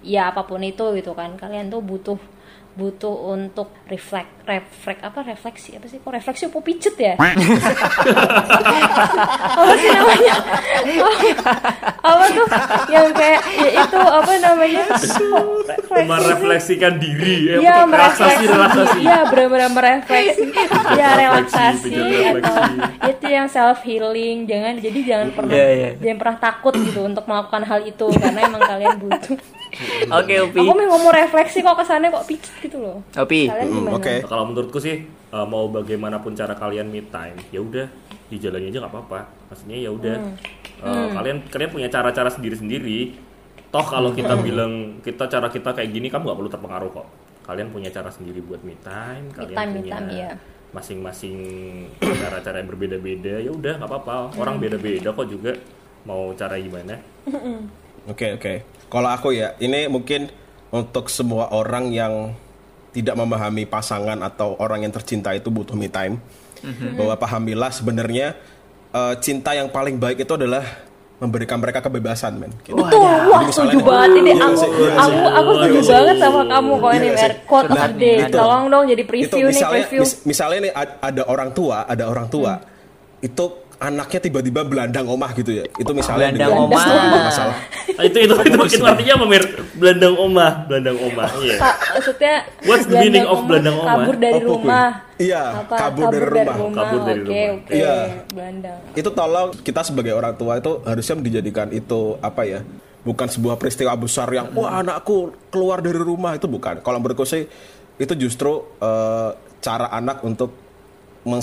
ya 0.02 0.34
apa 0.34 0.42
pun 0.50 0.62
itu 0.66 0.86
gitu 0.98 1.12
kan. 1.14 1.38
Kalian 1.38 1.70
tuh 1.74 1.82
butuh 1.86 2.18
butuh 2.80 3.36
untuk 3.36 3.76
reflek 3.86 4.40
reflek 4.48 5.04
apa 5.04 5.20
refleksi 5.22 5.76
apa 5.76 5.86
sih? 5.86 6.00
Kok 6.00 6.10
refleksi 6.10 6.48
apa 6.48 6.58
pijet 6.64 6.96
ya? 6.98 7.14
Apa 9.60 9.74
sih 9.76 9.90
namanya? 9.92 10.36
Apa 12.02 12.26
tuh? 12.32 12.48
Yang 12.90 13.08
kayak 13.14 13.42
ya 13.46 13.70
itu 13.84 14.00
apa 14.00 14.32
namanya? 14.40 14.84
Refleksi 14.90 15.26
merefleksikan 16.00 16.94
diri 16.98 17.36
ya, 17.50 17.56
Iya 17.60 17.76
relaksasi 17.86 17.90
merefleksi, 17.90 18.46
relaksasi. 18.48 18.98
iya 19.04 19.20
benar-benar 19.28 19.70
merefleksi, 19.74 20.44
ya 21.00 21.08
relaksasi 21.18 21.94
atau 22.40 22.56
itu 23.10 23.26
yang 23.28 23.48
self 23.50 23.82
healing, 23.84 24.46
jangan 24.46 24.78
jadi 24.80 25.00
jangan 25.04 25.28
pernah 25.34 25.54
Iya, 25.54 25.68
iya. 25.74 25.90
jangan 26.00 26.18
pernah 26.22 26.38
takut 26.40 26.74
gitu 26.78 27.00
untuk 27.04 27.26
melakukan 27.26 27.64
hal 27.66 27.80
itu 27.84 28.06
karena 28.16 28.40
emang 28.48 28.62
kalian 28.64 28.96
butuh. 29.02 29.38
Oke, 30.20 30.34
Upi. 30.50 30.60
Aku 30.66 30.74
mau 30.74 30.88
ngomong 30.98 31.14
refleksi 31.14 31.62
kok 31.62 31.78
kesannya 31.78 32.10
kok 32.10 32.26
pijet 32.26 32.54
gitu 32.62 32.78
loh. 32.82 32.98
Opi. 33.16 33.50
Hmm, 33.50 33.70
gimana? 33.70 33.96
Oke. 33.98 34.14
kalau 34.26 34.44
menurutku 34.50 34.82
sih 34.82 35.06
eh, 35.08 35.46
mau 35.46 35.70
bagaimanapun 35.70 36.34
cara 36.34 36.58
kalian 36.58 36.90
me 36.90 37.06
time 37.08 37.38
ya 37.54 37.62
udah 37.62 37.88
dijalani 38.30 38.70
aja 38.70 38.86
nggak 38.86 38.94
apa-apa 38.94 39.20
maksudnya 39.50 39.78
ya 39.82 39.90
udah 39.90 40.16
eh, 40.86 41.08
kalian 41.18 41.38
kalian 41.50 41.72
punya 41.74 41.88
cara-cara 41.90 42.30
sendiri-sendiri 42.30 43.18
toh 43.70 43.86
kalau 43.86 44.14
kita 44.14 44.34
bilang 44.42 45.02
kita 45.06 45.30
cara 45.30 45.50
kita 45.50 45.74
kayak 45.74 45.90
gini 45.94 46.10
kamu 46.10 46.30
nggak 46.30 46.38
perlu 46.42 46.52
terpengaruh 46.52 46.90
kok 46.94 47.08
kalian 47.46 47.70
punya 47.74 47.90
cara 47.90 48.10
sendiri 48.14 48.42
buat 48.46 48.62
me 48.62 48.78
time 48.82 49.34
kalian 49.34 49.58
time, 49.58 49.70
me 49.74 49.80
punya 49.82 49.94
time, 49.98 50.10
iya. 50.14 50.32
masing-masing 50.70 51.38
cara-cara 51.98 52.62
yang 52.62 52.70
berbeda-beda 52.70 53.42
ya 53.42 53.50
udah 53.50 53.74
nggak 53.82 53.90
apa-apa 53.90 54.38
orang 54.38 54.62
beda-beda 54.62 55.10
kok 55.14 55.26
juga 55.30 55.58
mau 56.06 56.34
cara 56.38 56.58
gimana 56.62 57.02
Oke 58.10 58.34
oke. 58.34 58.54
Kalau 58.86 59.06
aku 59.08 59.30
ya, 59.32 59.54
ini 59.58 59.86
mungkin 59.86 60.28
untuk 60.70 61.08
semua 61.08 61.50
orang 61.50 61.90
yang 61.90 62.34
tidak 62.90 63.14
memahami 63.14 63.64
pasangan 63.64 64.18
atau 64.20 64.58
orang 64.58 64.82
yang 64.82 64.92
tercinta 64.92 65.30
itu 65.32 65.48
butuh 65.48 65.74
me 65.74 65.88
time. 65.88 66.18
Bahwa 66.98 67.16
pahamilah 67.16 67.70
sebenarnya 67.70 68.34
eh, 68.90 69.14
cinta 69.20 69.54
yang 69.54 69.70
paling 69.70 69.96
baik 69.96 70.20
itu 70.20 70.34
adalah 70.34 70.66
memberikan 71.16 71.60
mereka 71.60 71.80
kebebasan, 71.80 72.36
men. 72.36 72.52
Gitu. 72.62 72.76
Tuh, 72.76 72.88
wah 73.28 73.44
misalnya 73.44 73.52
setuju 73.52 73.78
nih, 73.78 73.86
banget 73.86 74.10
ini 74.16 74.32
iya 74.32 74.40
aku 74.40 74.56
iya 74.56 74.92
aku 74.96 75.12
sih. 75.12 75.30
aku 75.30 75.50
setuju 75.52 75.68
Iya 75.70 75.82
sih. 75.82 75.92
banget 75.92 76.16
sama 76.18 76.42
kamu 76.48 76.72
kok 76.74 76.92
ini 76.92 77.04
Iya 77.04 77.12
Mer. 77.14 77.32
Quote 77.44 77.68
of 77.68 77.78
the 77.78 77.92
day. 77.94 78.16
Itu. 78.18 78.36
Tolong 78.40 78.64
dong 78.66 78.84
jadi 78.88 79.04
itu 79.04 79.10
preview 79.12 79.36
nih 79.38 79.52
misalnya 79.52 79.84
preview. 79.84 80.02
mis- 80.02 80.20
misalnya 80.24 80.60
nih 80.62 80.74
ad- 80.74 80.98
ada 81.02 81.22
orang 81.26 81.50
tua 81.52 81.78
ada 81.84 82.04
orang 82.08 82.28
tua 82.28 82.54
itu 83.20 83.46
anaknya 83.80 84.20
tiba-tiba 84.20 84.62
belandang 84.68 85.08
omah 85.08 85.32
gitu 85.34 85.64
ya. 85.64 85.64
Itu 85.80 85.96
misalnya 85.96 86.36
Belandang 86.36 86.52
dengan 86.52 86.68
omah. 86.68 86.84
sebuah 86.86 87.24
masalah. 87.32 87.58
Ah, 88.00 88.04
itu 88.04 88.18
itu 88.28 88.34
itu, 88.36 88.60
itu 88.76 88.84
artinya 88.84 89.14
apa 89.16 89.26
Mir? 89.26 89.44
Belandang 89.80 90.16
omah, 90.20 90.52
belandang 90.68 90.98
omah. 91.00 91.30
Iya. 91.40 91.58
Pak, 91.58 91.76
maksudnya 91.96 92.34
What's 92.68 92.86
the 92.92 92.96
meaning 93.00 93.26
of 93.26 93.40
belandang 93.48 93.76
oma? 93.80 93.90
Kabur 93.96 94.16
dari 94.20 94.40
Apa, 94.40 94.48
rumah. 94.52 94.88
Iya, 95.20 95.44
kabur 95.68 96.06
dari 96.12 96.28
rumah. 96.28 96.56
Kabur 96.56 97.02
dari 97.04 97.22
Oke, 97.24 97.32
rumah. 97.32 97.56
oke. 97.56 97.72
Iya. 97.72 97.96
Belandang. 98.36 98.80
Itu 98.94 99.10
tolong 99.16 99.50
kita 99.64 99.82
sebagai 99.88 100.14
orang 100.16 100.34
tua 100.36 100.54
itu 100.60 100.72
harusnya 100.84 101.16
dijadikan 101.24 101.68
itu 101.72 102.20
apa 102.20 102.42
ya? 102.44 102.60
Bukan 103.00 103.28
sebuah 103.32 103.56
peristiwa 103.56 103.96
besar 103.96 104.28
yang 104.36 104.52
wah 104.54 104.84
anakku 104.84 105.32
keluar 105.48 105.80
dari 105.80 105.98
rumah 105.98 106.36
itu 106.36 106.52
bukan. 106.52 106.84
Kalau 106.84 107.00
menurutku 107.00 107.24
sih 107.24 107.48
itu 107.96 108.14
justru 108.20 108.60
eh, 108.80 109.30
cara 109.60 109.88
anak 109.92 110.20
untuk 110.24 110.69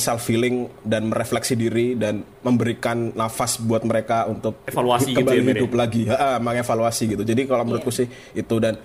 self 0.01 0.25
feeling 0.25 0.67
dan 0.83 1.13
merefleksi 1.13 1.55
diri 1.55 1.95
dan 1.95 2.25
memberikan 2.43 3.13
nafas 3.13 3.61
buat 3.61 3.85
mereka 3.85 4.25
untuk 4.27 4.65
Evaluasi 4.65 5.13
gitu 5.13 5.21
kembali 5.23 5.39
ya, 5.39 5.43
Mir, 5.45 5.53
ya? 5.53 5.57
hidup 5.61 5.73
lagi, 5.77 6.03
Ha, 6.09 6.41
mengevaluasi 6.41 7.05
gitu. 7.17 7.23
Jadi 7.23 7.45
kalau 7.45 7.63
menurutku 7.69 7.93
sih 7.93 8.09
itu 8.33 8.55
dan 8.59 8.81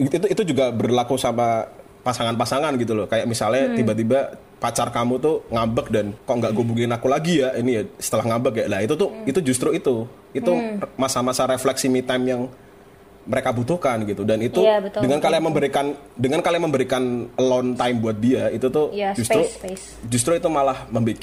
itu 0.00 0.26
itu 0.28 0.42
juga 0.44 0.72
berlaku 0.72 1.16
sama 1.16 1.68
pasangan-pasangan 2.04 2.76
gitu 2.76 2.92
loh. 2.92 3.06
Kayak 3.08 3.26
misalnya 3.28 3.72
tiba-tiba 3.72 4.36
pacar 4.60 4.88
kamu 4.88 5.20
tuh 5.20 5.44
ngambek 5.52 5.86
dan 5.92 6.06
kok 6.24 6.36
nggak 6.40 6.52
hubungin 6.56 6.88
aku 6.92 7.08
lagi 7.08 7.44
ya 7.44 7.52
ini 7.60 7.80
ya 7.80 7.82
setelah 8.00 8.32
ngambek 8.36 8.64
ya. 8.64 8.66
Nah 8.68 8.80
itu 8.80 8.94
tuh 8.96 9.12
itu 9.28 9.40
justru 9.44 9.76
itu 9.76 10.08
itu 10.32 10.52
masa-masa 10.96 11.44
refleksi 11.44 11.88
me 11.92 12.00
time 12.00 12.24
yang 12.24 12.42
mereka 13.24 13.50
butuhkan 13.50 14.04
gitu 14.04 14.22
dan 14.22 14.38
itu 14.40 14.60
Iya, 14.60 14.80
betul, 14.84 15.00
dengan 15.02 15.18
betul. 15.18 15.26
kalian 15.28 15.42
memberikan 15.44 15.86
dengan 16.14 16.40
kalian 16.44 16.62
memberikan 16.62 17.02
alone 17.34 17.72
time 17.72 17.96
buat 18.00 18.16
dia 18.20 18.52
itu 18.52 18.68
tuh 18.68 18.92
Iya, 18.92 19.16
justru 19.16 19.40
space, 19.40 19.54
space. 19.60 19.84
justru 20.06 20.32
itu 20.36 20.48
malah 20.52 20.84
membuat 20.88 21.18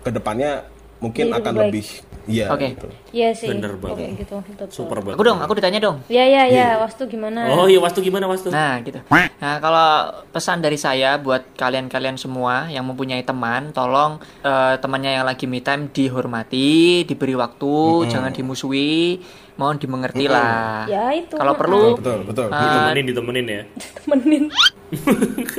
ke 0.00 0.10
depannya 0.12 0.64
mungkin 1.00 1.32
Jadi 1.32 1.38
akan 1.40 1.52
lebih 1.56 1.64
baik. 1.64 1.72
lebih 1.72 2.28
iya 2.28 2.46
Oke. 2.52 2.66
gitu. 2.76 2.88
Iya 3.10 3.28
sih. 3.32 3.48
Bener 3.48 3.72
banget. 3.80 3.96
Oke, 3.96 4.04
gitu. 4.20 4.34
Betul, 4.38 4.54
betul. 4.54 4.76
Super 4.84 4.98
banget. 5.00 5.16
Aku 5.16 5.24
dong, 5.24 5.38
aku 5.40 5.52
ditanya 5.56 5.80
dong. 5.80 5.96
Iya, 6.06 6.24
iya, 6.28 6.42
iya. 6.46 6.68
Wastu 6.78 7.08
gimana? 7.08 7.48
Oh 7.56 7.66
iya, 7.66 7.80
Wastu 7.80 8.04
gimana 8.04 8.28
Wastu? 8.28 8.52
Nah, 8.52 8.78
gitu. 8.84 9.00
Nah, 9.08 9.56
kalau 9.58 9.88
pesan 10.30 10.60
dari 10.60 10.76
saya 10.76 11.16
buat 11.16 11.56
kalian-kalian 11.56 12.20
semua 12.20 12.68
yang 12.68 12.84
mempunyai 12.84 13.24
teman, 13.24 13.72
tolong 13.72 14.20
eh, 14.44 14.76
temannya 14.76 15.16
yang 15.16 15.26
lagi 15.26 15.48
me 15.48 15.58
time 15.58 15.88
dihormati, 15.90 17.02
diberi 17.02 17.34
waktu, 17.34 18.06
jangan 18.06 18.30
dimusuhi, 18.30 19.18
mohon 19.60 19.76
dimengerti 19.76 20.24
lah. 20.24 20.88
Ya, 20.88 21.12
itu. 21.12 21.36
Kalau 21.36 21.52
perlu 21.52 22.00
Betul, 22.00 22.24
betul. 22.24 22.48
Ah. 22.48 22.88
ditemenin, 22.88 23.04
ditemenin 23.12 23.46
ya. 23.46 23.62
Temenin. 24.00 24.44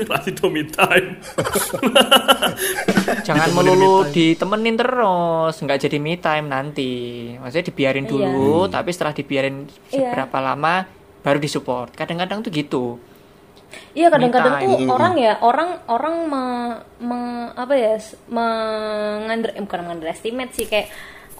Kasih 0.01 0.33
to 0.41 0.49
me 0.49 0.65
time. 0.65 1.21
jangan 3.27 3.49
melulu 3.53 4.09
ditemenin 4.09 4.73
terus, 4.73 5.53
nggak 5.55 5.79
jadi 5.79 5.97
me 6.01 6.17
time 6.17 6.49
nanti. 6.49 6.91
Maksudnya 7.37 7.69
dibiarin 7.69 8.09
dulu, 8.09 8.65
tapi 8.67 8.89
setelah 8.89 9.13
dibiarin 9.13 9.69
Iya. 9.87 10.17
seberapa 10.17 10.37
lama 10.41 10.89
baru 11.21 11.37
disupport. 11.37 11.93
Kadang-kadang 11.93 12.41
tuh 12.41 12.49
gitu. 12.49 12.85
Iya 13.95 14.11
kadang-kadang 14.11 14.59
tuh 14.59 14.83
orang 14.89 15.15
ya 15.15 15.39
orang 15.39 15.79
orang 15.87 16.15
me, 16.27 16.43
me- 16.99 17.51
apa 17.55 17.71
ya 17.71 17.95
mengunder 18.27 19.55
eh, 19.55 19.63
bukan 19.63 19.79
mengunderestimate 19.79 20.51
sih 20.51 20.67
kayak 20.67 20.91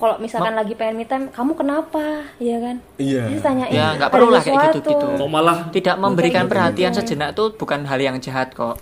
kalau 0.01 0.17
misalkan 0.17 0.53
lagi 0.53 0.73
pengen 0.73 0.97
me 0.97 1.05
time 1.05 1.29
kamu 1.29 1.53
kenapa 1.53 2.25
ya 2.41 2.57
kan 2.57 2.81
Iya. 2.97 3.29
Terus 3.29 3.41
tanyain 3.41 3.69
Ya, 3.69 3.85
nggak 3.95 4.09
perlu 4.09 4.27
lah 4.27 4.41
kayak 4.41 4.57
sesuatu. 4.57 4.77
gitu-gitu. 4.81 5.05
Kok 5.15 5.29
malah 5.29 5.57
Tidak 5.69 5.95
memberikan 5.95 6.43
gitu. 6.43 6.51
perhatian 6.51 6.91
sejenak 6.91 7.29
tuh 7.31 7.53
bukan 7.53 7.85
hal 7.85 7.99
yang 7.99 8.17
jahat 8.17 8.49
kok. 8.51 8.81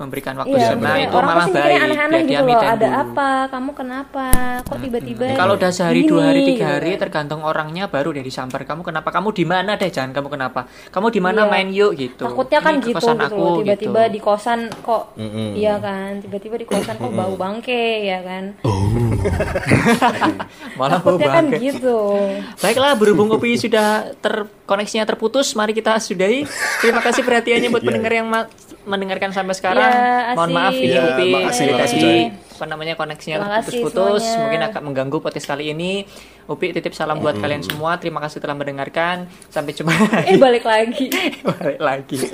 Memberikan 0.00 0.32
waktu 0.34 0.56
Iya, 0.56 0.72
sejenak 0.72 0.80
bener. 0.90 1.04
itu 1.04 1.12
orang 1.12 1.28
malah 1.28 1.46
baik. 1.46 1.76
aneh-aneh 1.78 2.20
gitu 2.24 2.40
loh. 2.42 2.60
Ada 2.64 2.80
dulu. 2.80 3.00
apa? 3.04 3.28
Kamu 3.46 3.70
kenapa? 3.70 4.24
Kok 4.64 4.78
tiba-tiba? 4.80 5.26
Kalau 5.34 5.54
udah 5.54 5.70
sehari 5.70 6.00
dua 6.02 6.22
hari 6.24 6.40
gini, 6.40 6.48
tiga 6.50 6.66
hari 6.70 6.80
gitu 6.80 6.90
kan. 6.90 7.02
tergantung 7.02 7.40
orangnya 7.42 7.84
baru 7.84 8.08
deh 8.10 8.22
disamper. 8.22 8.64
Kamu 8.64 8.80
kenapa? 8.80 9.08
Kamu 9.10 9.28
di 9.30 9.44
mana 9.44 9.76
deh? 9.76 9.86
Jangan 9.86 10.10
kamu 10.10 10.28
kenapa? 10.30 10.60
Kamu 10.88 11.06
di 11.06 11.20
mana 11.20 11.40
Iya. 11.42 11.50
main 11.50 11.68
yuk 11.68 11.92
gitu. 11.94 12.24
Takutnya 12.24 12.58
kan 12.58 12.74
Ini 12.74 12.82
gitu, 12.82 12.96
kepesan 12.96 13.14
gitu 13.14 13.26
aku 13.26 13.36
loh. 13.38 13.56
Tiba-tiba 13.60 14.00
gitu. 14.02 14.10
di 14.10 14.20
kosan 14.20 14.60
kok, 14.80 15.04
iya 15.52 15.74
kan? 15.76 16.10
Tiba-tiba 16.18 16.54
di 16.56 16.64
kosan 16.64 16.96
kok 16.96 17.12
bau 17.12 17.34
bangke, 17.36 17.84
ya 18.02 18.18
kan? 18.20 18.44
Malah 20.76 20.98
bau 20.98 21.14
Takutnya 21.14 21.28
kan 21.30 21.44
bangke. 21.46 21.60
gitu. 21.62 21.98
Baiklah, 22.56 22.92
berhubung 22.94 23.28
kopi 23.28 23.54
sudah 23.54 23.86
terkoneksinya 24.16 25.04
terputus, 25.04 25.52
mari 25.52 25.72
kita 25.72 25.98
sudahi. 25.98 26.48
Terima 26.80 27.00
kasih 27.00 27.20
perhatiannya 27.20 27.68
buat 27.68 27.82
pendengar 27.82 28.12
yang 28.14 28.26
ma- 28.26 28.48
mendengarkan 28.84 29.30
sampai 29.30 29.52
sekarang. 29.52 29.90
Ya, 29.90 30.32
Mohon 30.32 30.50
maaf 30.56 30.72
ini 30.72 30.88
Ya, 30.88 31.02
Upi 31.04 31.24
makasih, 31.30 31.64
dari 31.64 31.72
makasih, 31.76 31.98
tadi 31.98 32.00
Coy. 32.00 32.20
apa 32.60 32.64
namanya 32.68 32.94
koneksinya 32.96 33.36
semuanya. 34.20 34.40
mungkin 34.44 34.60
agak 34.64 34.82
mengganggu 34.84 35.16
podcast 35.20 35.46
kali 35.48 35.64
ini. 35.72 35.92
Upi 36.44 36.72
titip 36.72 36.92
salam 36.92 37.20
buat 37.20 37.36
kalian 37.38 37.62
semua. 37.62 37.96
Terima 37.96 38.18
kasih 38.20 38.40
telah 38.40 38.56
mendengarkan. 38.56 39.28
Sampai 39.48 39.72
jumpa 39.72 39.92
Eh 40.30 40.36
balik 40.36 40.64
lagi. 40.64 41.08
balik 41.44 41.80
lagi. 41.80 42.18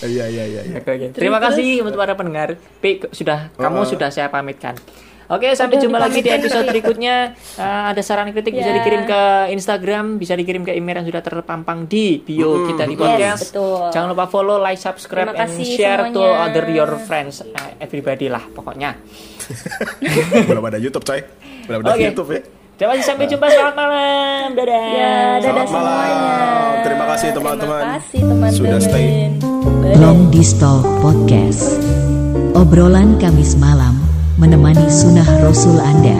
Iya 0.00 0.32
iya 0.32 0.44
iya. 0.48 0.60
iya. 0.80 1.08
Terima 1.12 1.36
kasih 1.36 1.84
untuk 1.84 2.00
para 2.00 2.16
pendengar. 2.16 2.56
Pi, 2.80 3.04
sudah 3.12 3.52
kamu 3.60 3.84
sudah 3.84 4.08
saya 4.08 4.32
pamitkan. 4.32 4.72
Oke, 5.30 5.54
sampai 5.54 5.78
Udah 5.78 5.84
jumpa 5.86 5.98
lagi 6.00 6.20
di 6.20 6.28
episode 6.28 6.66
berikutnya. 6.66 7.16
Eh, 7.54 7.82
ada 7.86 8.00
saran 8.00 8.28
kritik 8.28 8.50
bisa 8.50 8.66
Ya. 8.66 8.76
dikirim 8.76 9.06
ke 9.06 9.20
Instagram, 9.50 10.18
bisa 10.18 10.34
dikirim 10.34 10.60
ke 10.60 10.74
email 10.74 10.98
yang 10.98 11.06
sudah 11.06 11.22
terpampang 11.22 11.86
di 11.86 12.18
bio 12.18 12.66
kita 12.66 12.82
di 12.84 12.92
Yes, 12.92 13.00
podcast. 13.00 13.42
betul. 13.48 13.78
Jangan 13.90 14.08
lupa 14.10 14.26
follow, 14.26 14.58
like, 14.58 14.76
subscribe, 14.76 15.30
and 15.30 15.54
share 15.60 16.10
to 16.10 16.18
semuanya. 16.18 16.42
other 16.44 16.64
your 16.68 16.90
friends, 17.00 17.40
Eh, 17.40 17.78
everybody 17.78 18.26
lah 18.26 18.42
pokoknya. 18.44 18.98
Belum 20.50 20.62
ada 20.62 20.76
YouTube 20.76 21.04
coy. 21.04 21.22
Belum 21.64 21.78
ada 21.80 21.94
Oke. 21.94 22.04
YouTube 22.04 22.30
ya. 22.30 22.42
Terima 22.74 22.92
kasih 22.92 23.06
sampai 23.06 23.26
jumpa 23.26 23.46
selamat 23.46 23.74
malam. 23.76 24.46
Dadah. 24.52 24.84
Ya, 24.88 25.14
dadah 25.36 25.40
Selamat 25.44 25.66
semuanya. 25.68 26.14
malam. 26.16 26.74
Terima 26.80 27.04
kasih 27.06 27.28
teman-teman. 27.30 27.80
Terima 27.80 27.94
kasih 27.94 28.18
teman-teman. 28.18 28.50
Sudah 28.50 28.80
stay. 28.80 29.06
Long 29.94 30.32
Distal 30.32 30.80
Podcast 30.98 31.76
Obrolan 32.52 33.20
Kamis 33.20 33.54
malam 33.54 34.09
menemani 34.40 34.88
sunnah 34.88 35.28
Rasul 35.44 35.76
Anda 35.76 36.16